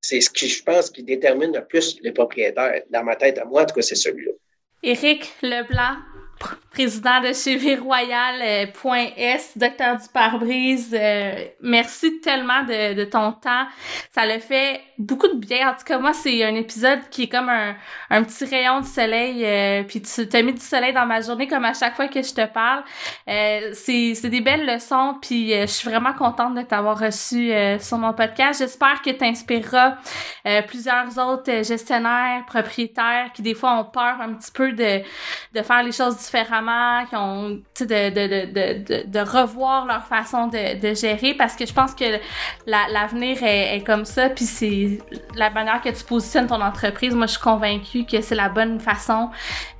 [0.00, 2.82] C'est ce qui, je pense, qui détermine le plus les propriétaires.
[2.90, 4.32] Dans ma tête, à moi, en tout cas, c'est celui-là.
[4.82, 5.96] Éric Leblanc,
[6.70, 8.66] président de chez euh,
[9.56, 10.94] docteur du pare-brise.
[10.94, 13.66] Euh, merci tellement de, de, ton temps.
[14.12, 15.70] Ça le fait beaucoup de bien.
[15.70, 17.74] En tout cas, moi, c'est un épisode qui est comme un,
[18.10, 19.44] un petit rayon de soleil.
[19.44, 22.22] Euh, puis tu t'as mis du soleil dans ma journée comme à chaque fois que
[22.22, 22.82] je te parle.
[23.28, 25.16] Euh, c'est, c'est des belles leçons.
[25.20, 28.60] Puis je suis vraiment contente de t'avoir reçu sur mon podcast.
[28.60, 29.96] J'espère que tu inspireras
[30.66, 35.02] plusieurs autres gestionnaires, propriétaires qui des fois ont peur un petit peu de,
[35.54, 37.48] de faire les choses différemment, qui ont
[37.80, 42.04] de, de, de, de, revoir leur façon de, de gérer parce que je pense que
[42.66, 44.30] l'avenir est, est, comme ça.
[44.30, 44.87] Puis c'est
[45.34, 47.14] la manière que tu positionnes ton entreprise.
[47.14, 49.30] Moi, je suis convaincue que c'est la bonne façon.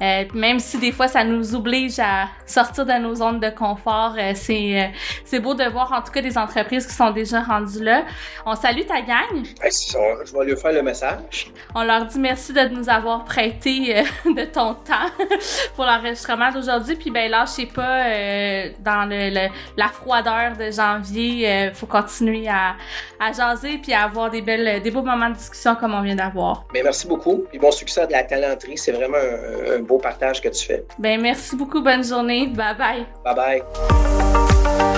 [0.00, 4.14] Euh, même si des fois, ça nous oblige à sortir de nos zones de confort,
[4.18, 4.86] euh, c'est, euh,
[5.24, 8.04] c'est beau de voir en tout cas des entreprises qui sont déjà rendues là.
[8.46, 9.44] On salue ta gang.
[9.62, 11.50] je vais lui faire le message.
[11.74, 15.10] On leur dit merci de nous avoir prêté de ton temps
[15.76, 16.96] pour l'enregistrement d'aujourd'hui.
[16.96, 21.66] Puis ben lâchez pas euh, dans le, la froideur de janvier.
[21.68, 22.74] Il faut continuer à,
[23.20, 26.16] à jaser puis à avoir des belles, des beaux moments de discussion comme on vient
[26.16, 26.64] d'avoir.
[26.72, 27.44] Merci beaucoup.
[27.50, 28.78] Puis bon succès de la talenterie.
[28.78, 30.84] C'est vraiment un, un beau partage que tu fais.
[30.98, 31.80] Ben merci beaucoup.
[31.80, 32.46] Bonne journée.
[32.48, 33.06] Bye bye.
[33.24, 34.97] Bye bye.